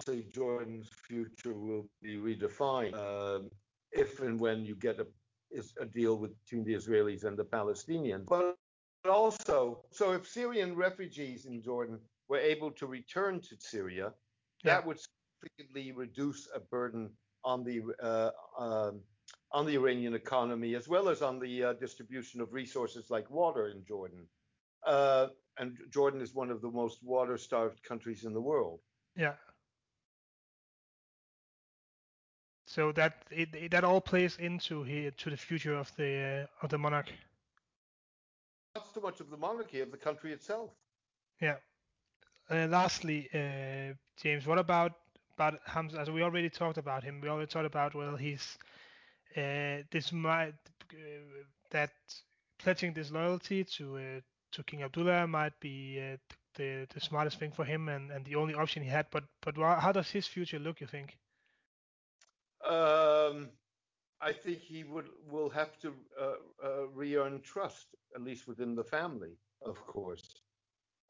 Obviously, 0.00 0.30
Jordan's 0.32 0.88
future 1.06 1.52
will 1.52 1.86
be 2.02 2.16
redefined 2.16 2.94
um, 2.94 3.50
if 3.92 4.20
and 4.20 4.40
when 4.40 4.64
you 4.64 4.74
get 4.74 4.98
a 4.98 5.06
is 5.50 5.74
a 5.80 5.84
deal 5.84 6.16
with, 6.16 6.30
between 6.44 6.64
the 6.64 6.74
Israelis 6.74 7.24
and 7.24 7.36
the 7.36 7.44
Palestinians. 7.44 8.24
But 8.26 8.56
also, 9.08 9.82
so 9.90 10.12
if 10.12 10.26
Syrian 10.26 10.74
refugees 10.76 11.44
in 11.46 11.60
Jordan 11.62 11.98
were 12.28 12.38
able 12.38 12.70
to 12.72 12.86
return 12.86 13.40
to 13.40 13.56
Syria, 13.58 14.12
yeah. 14.64 14.74
that 14.74 14.86
would 14.86 14.98
significantly 15.42 15.92
reduce 15.92 16.48
a 16.54 16.60
burden 16.60 17.10
on 17.44 17.64
the 17.64 17.82
uh, 18.02 18.30
um, 18.58 19.00
on 19.52 19.66
the 19.66 19.74
Iranian 19.74 20.14
economy 20.14 20.76
as 20.76 20.88
well 20.88 21.08
as 21.08 21.20
on 21.20 21.38
the 21.40 21.64
uh, 21.64 21.72
distribution 21.74 22.40
of 22.40 22.52
resources 22.54 23.10
like 23.10 23.28
water 23.30 23.68
in 23.68 23.84
Jordan. 23.86 24.26
Uh, 24.86 25.26
and 25.58 25.76
Jordan 25.92 26.22
is 26.22 26.34
one 26.34 26.50
of 26.50 26.62
the 26.62 26.70
most 26.70 27.02
water-starved 27.02 27.82
countries 27.82 28.24
in 28.24 28.32
the 28.32 28.40
world. 28.40 28.80
Yeah. 29.16 29.34
So 32.70 32.92
that 32.92 33.24
it, 33.32 33.48
it, 33.54 33.70
that 33.72 33.82
all 33.82 34.00
plays 34.00 34.36
into 34.38 34.84
here 34.84 35.10
to 35.10 35.30
the 35.30 35.36
future 35.36 35.74
of 35.74 35.90
the 35.96 36.46
uh, 36.60 36.64
of 36.64 36.70
the 36.70 36.78
monarch. 36.78 37.10
Not 38.76 38.86
so 38.94 39.00
much 39.00 39.20
of 39.20 39.30
the 39.30 39.36
monarchy 39.36 39.80
of 39.80 39.90
the 39.90 39.96
country 39.96 40.32
itself. 40.32 40.70
Yeah. 41.40 41.56
Uh, 42.48 42.68
lastly, 42.68 43.28
uh, 43.34 43.94
James, 44.22 44.46
what 44.46 44.58
about 44.58 44.92
about 45.36 45.58
Hamza? 45.66 45.98
As 45.98 46.10
we 46.10 46.22
already 46.22 46.48
talked 46.48 46.78
about 46.78 47.02
him, 47.02 47.20
we 47.20 47.28
already 47.28 47.48
talked 47.48 47.66
about 47.66 47.94
well, 47.94 48.16
he's 48.16 48.56
uh, 49.36 49.82
this 49.90 50.12
might 50.12 50.54
uh, 50.92 50.96
that 51.70 51.90
pledging 52.58 52.92
this 52.94 53.10
loyalty 53.10 53.64
to 53.64 53.96
uh, 53.98 54.20
to 54.52 54.62
King 54.62 54.84
Abdullah 54.84 55.26
might 55.26 55.58
be 55.58 55.98
the 56.54 56.86
the 56.94 57.00
smartest 57.00 57.38
thing 57.40 57.50
for 57.50 57.64
him 57.64 57.88
and, 57.88 58.12
and 58.12 58.24
the 58.24 58.36
only 58.36 58.54
option 58.54 58.82
he 58.84 58.88
had. 58.90 59.06
But 59.10 59.24
but 59.40 59.56
how 59.56 59.92
does 59.92 60.10
his 60.10 60.28
future 60.28 60.60
look? 60.60 60.80
You 60.80 60.86
think? 60.86 61.18
Um, 62.70 63.48
I 64.20 64.32
think 64.32 64.60
he 64.60 64.84
would 64.84 65.08
will 65.28 65.50
have 65.50 65.78
to 65.80 65.92
uh, 66.20 66.32
uh, 66.64 66.86
re-earn 66.94 67.40
trust, 67.40 67.96
at 68.14 68.22
least 68.22 68.46
within 68.46 68.74
the 68.76 68.84
family, 68.84 69.32
of 69.64 69.84
course. 69.86 70.42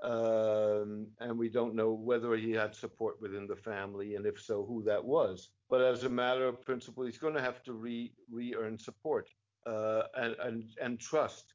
Um, 0.02 1.08
and 1.18 1.38
we 1.38 1.50
don't 1.50 1.74
know 1.74 1.92
whether 1.92 2.34
he 2.34 2.52
had 2.52 2.74
support 2.74 3.20
within 3.20 3.46
the 3.46 3.56
family, 3.56 4.14
and 4.14 4.24
if 4.24 4.40
so, 4.40 4.64
who 4.64 4.82
that 4.84 5.04
was. 5.04 5.50
But 5.68 5.82
as 5.82 6.04
a 6.04 6.08
matter 6.08 6.46
of 6.46 6.64
principle, 6.64 7.04
he's 7.04 7.18
going 7.18 7.34
to 7.34 7.42
have 7.42 7.62
to 7.64 7.74
re 7.74 8.12
re-earn 8.30 8.78
support 8.78 9.28
uh, 9.66 10.04
and, 10.16 10.36
and 10.40 10.64
and 10.80 10.98
trust 10.98 11.52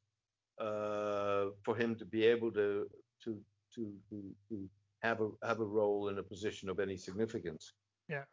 uh, 0.60 1.46
for 1.64 1.74
him 1.74 1.96
to 1.96 2.04
be 2.04 2.24
able 2.24 2.52
to 2.52 2.86
to 3.24 3.40
to 3.74 3.92
to, 4.10 4.22
to 4.50 4.68
have 5.02 5.20
a 5.20 5.30
have 5.42 5.58
a 5.58 5.64
role 5.80 6.10
in 6.10 6.18
a 6.18 6.22
position 6.22 6.68
of 6.68 6.78
any 6.78 6.96
significance. 6.96 7.72
Yeah 8.08 8.24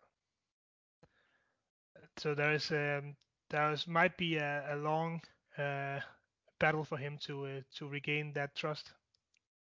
so 2.18 2.34
there 2.34 2.54
is 2.54 2.72
um, 2.72 3.16
there 3.50 3.72
is, 3.72 3.88
might 3.88 4.18
be 4.18 4.38
a, 4.38 4.66
a 4.72 4.76
long 4.76 5.22
uh, 5.58 6.00
battle 6.60 6.84
for 6.84 6.98
him 6.98 7.18
to 7.26 7.46
uh, 7.46 7.62
to 7.78 7.88
regain 7.88 8.34
that 8.34 8.56
trust. 8.56 8.94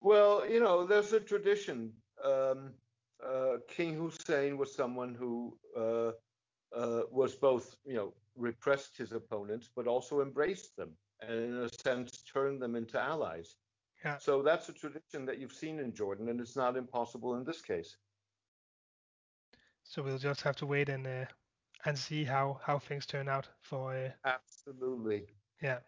Well, 0.00 0.48
you 0.48 0.60
know, 0.60 0.86
there's 0.86 1.12
a 1.12 1.20
tradition. 1.20 1.92
Um, 2.24 2.72
uh, 3.24 3.56
King 3.68 3.94
Hussein 3.96 4.56
was 4.56 4.74
someone 4.74 5.14
who 5.14 5.56
uh, 5.76 6.12
uh, 6.74 7.02
was 7.10 7.34
both, 7.34 7.76
you 7.84 7.94
know, 7.94 8.14
repressed 8.36 8.96
his 8.96 9.12
opponents, 9.12 9.68
but 9.74 9.86
also 9.86 10.22
embraced 10.22 10.76
them, 10.76 10.90
and 11.20 11.30
in 11.30 11.54
a 11.56 11.68
sense 11.68 12.22
turned 12.22 12.62
them 12.62 12.76
into 12.76 12.98
allies. 12.98 13.56
Yeah. 14.04 14.16
So 14.18 14.42
that's 14.42 14.68
a 14.70 14.72
tradition 14.72 15.26
that 15.26 15.38
you've 15.38 15.52
seen 15.52 15.78
in 15.78 15.92
Jordan, 15.92 16.28
and 16.30 16.40
it's 16.40 16.56
not 16.56 16.76
impossible 16.76 17.34
in 17.34 17.44
this 17.44 17.60
case. 17.60 17.96
So 19.82 20.02
we'll 20.02 20.18
just 20.18 20.40
have 20.42 20.56
to 20.56 20.66
wait 20.66 20.88
and 20.88 21.06
uh, 21.06 21.26
and 21.84 21.96
see 21.96 22.24
how 22.24 22.60
how 22.62 22.78
things 22.78 23.06
turn 23.06 23.28
out 23.28 23.50
for. 23.62 23.94
Uh, 23.94 24.10
Absolutely. 24.24 25.22
Yeah. 25.62 25.78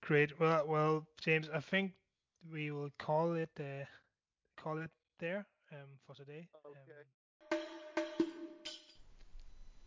Great. 0.00 0.40
Well, 0.40 0.66
well, 0.66 1.06
James, 1.20 1.48
I 1.54 1.60
think 1.60 1.92
we 2.52 2.70
will 2.70 2.90
call 2.98 3.34
it 3.34 3.50
uh, 3.60 3.84
call 4.62 4.78
it 4.78 4.90
there 5.18 5.46
um, 5.72 5.88
for 6.06 6.14
today. 6.14 6.48
Okay. 6.64 6.80
Um, 6.90 7.58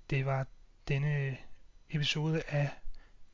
det 0.09 0.25
var 0.25 0.45
denne 0.87 1.37
episode 1.89 2.43
af 2.47 2.69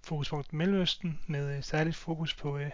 Fokuspunkt 0.03 0.53
Mellemøsten 0.53 1.20
med 1.28 1.61
særligt 1.61 1.95
fokus 1.95 2.36
på 2.36 2.57
øh, 2.57 2.72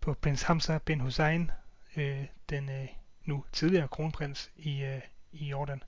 på 0.00 0.14
prins 0.14 0.42
Hamza 0.42 0.78
bin 0.78 1.00
Hussein, 1.00 1.50
øh, 1.96 2.26
den 2.50 2.70
øh, 2.70 2.88
nu 3.24 3.44
tidligere 3.52 3.88
kronprins 3.88 4.50
i 4.56 4.82
øh, 4.84 5.02
i 5.32 5.44
Jordan. 5.48 5.82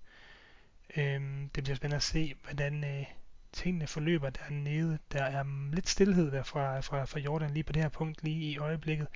Øhm, 0.96 1.48
det 1.48 1.64
bliver 1.64 1.76
spændende 1.76 1.96
at 1.96 2.02
se, 2.02 2.34
hvordan 2.42 2.84
øh, 2.84 3.06
tingene 3.52 3.86
forløber 3.86 4.30
dernede. 4.30 4.98
Der 5.12 5.22
er 5.22 5.70
lidt 5.74 5.88
stillhed 5.88 6.30
der 6.30 6.42
fra, 6.42 6.80
fra, 6.80 7.04
fra 7.04 7.20
Jordan 7.20 7.50
lige 7.50 7.64
på 7.64 7.72
det 7.72 7.82
her 7.82 7.88
punkt, 7.88 8.22
lige 8.24 8.50
i 8.50 8.58
øjeblikket. 8.58 9.06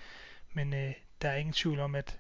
Men 0.52 0.74
øh, 0.74 0.92
der 1.22 1.28
er 1.28 1.36
ingen 1.36 1.52
tvivl 1.52 1.80
om, 1.80 1.94
at 1.94 2.18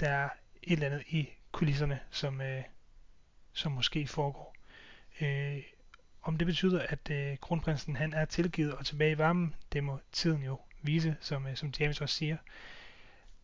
der 0.00 0.08
er 0.10 0.28
et 0.62 0.72
eller 0.72 0.86
andet 0.86 1.02
i 1.08 1.28
kulisserne, 1.52 2.00
som, 2.10 2.40
øh, 2.40 2.62
som 3.52 3.72
måske 3.72 4.06
foregår. 4.06 4.54
Øh, 5.20 5.62
om 6.22 6.38
det 6.38 6.46
betyder, 6.46 6.86
at 6.88 7.10
øh, 7.10 7.36
kronprinsen 7.38 7.96
han 7.96 8.12
er 8.12 8.24
tilgivet 8.24 8.74
og 8.74 8.86
tilbage 8.86 9.12
i 9.12 9.18
varmen, 9.18 9.54
det 9.72 9.84
må 9.84 10.00
tiden 10.12 10.42
jo 10.42 10.60
vise, 10.82 11.16
som, 11.20 11.46
øh, 11.46 11.56
som 11.56 11.72
James 11.80 12.00
også 12.00 12.14
siger. 12.14 12.36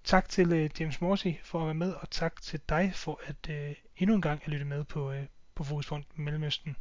Tak 0.05 0.29
til 0.29 0.53
øh, 0.53 0.71
James 0.81 1.01
Morsey 1.01 1.35
for 1.43 1.61
at 1.61 1.67
være 1.67 1.75
med, 1.75 1.93
og 1.93 2.11
tak 2.11 2.43
til 2.43 2.61
dig 2.69 2.93
for 2.95 3.21
at 3.25 3.51
øh, 3.51 3.75
endnu 3.97 4.17
en 4.17 4.23
gang 4.23 4.43
at 4.43 4.49
lytte 4.49 4.65
med 4.65 4.85
på, 4.85 5.13
øh, 5.13 5.27
på 5.55 5.65
Fokuspunkt 5.65 6.19
Mellemøsten. 6.19 6.77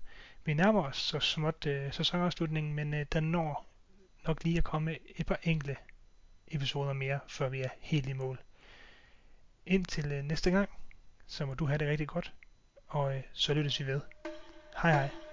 Vi 0.45 0.53
nærmer 0.53 0.84
os 0.84 0.97
så 0.97 1.20
småt 1.20 1.65
øh, 1.65 1.93
sæsonafslutningen, 1.93 2.74
men 2.74 2.93
øh, 2.93 3.05
der 3.11 3.20
når 3.20 3.70
nok 4.28 4.43
lige 4.43 4.57
at 4.57 4.63
komme 4.63 4.97
et 5.15 5.26
par 5.26 5.39
enkle 5.43 5.76
episoder 6.47 6.93
mere, 6.93 7.20
før 7.28 7.49
vi 7.49 7.61
er 7.61 7.70
helt 7.80 8.07
i 8.07 8.13
mål. 8.13 8.39
Indtil 9.65 10.11
øh, 10.11 10.24
næste 10.24 10.51
gang, 10.51 10.70
så 11.28 11.45
må 11.45 11.53
du 11.53 11.65
have 11.65 11.78
det 11.78 11.88
rigtig 11.88 12.07
godt, 12.07 12.34
og 12.88 13.15
øh, 13.15 13.24
så 13.34 13.53
lyttes 13.53 13.80
vi 13.80 13.86
ved. 13.86 14.01
Hej 14.82 14.91
hej. 14.91 15.29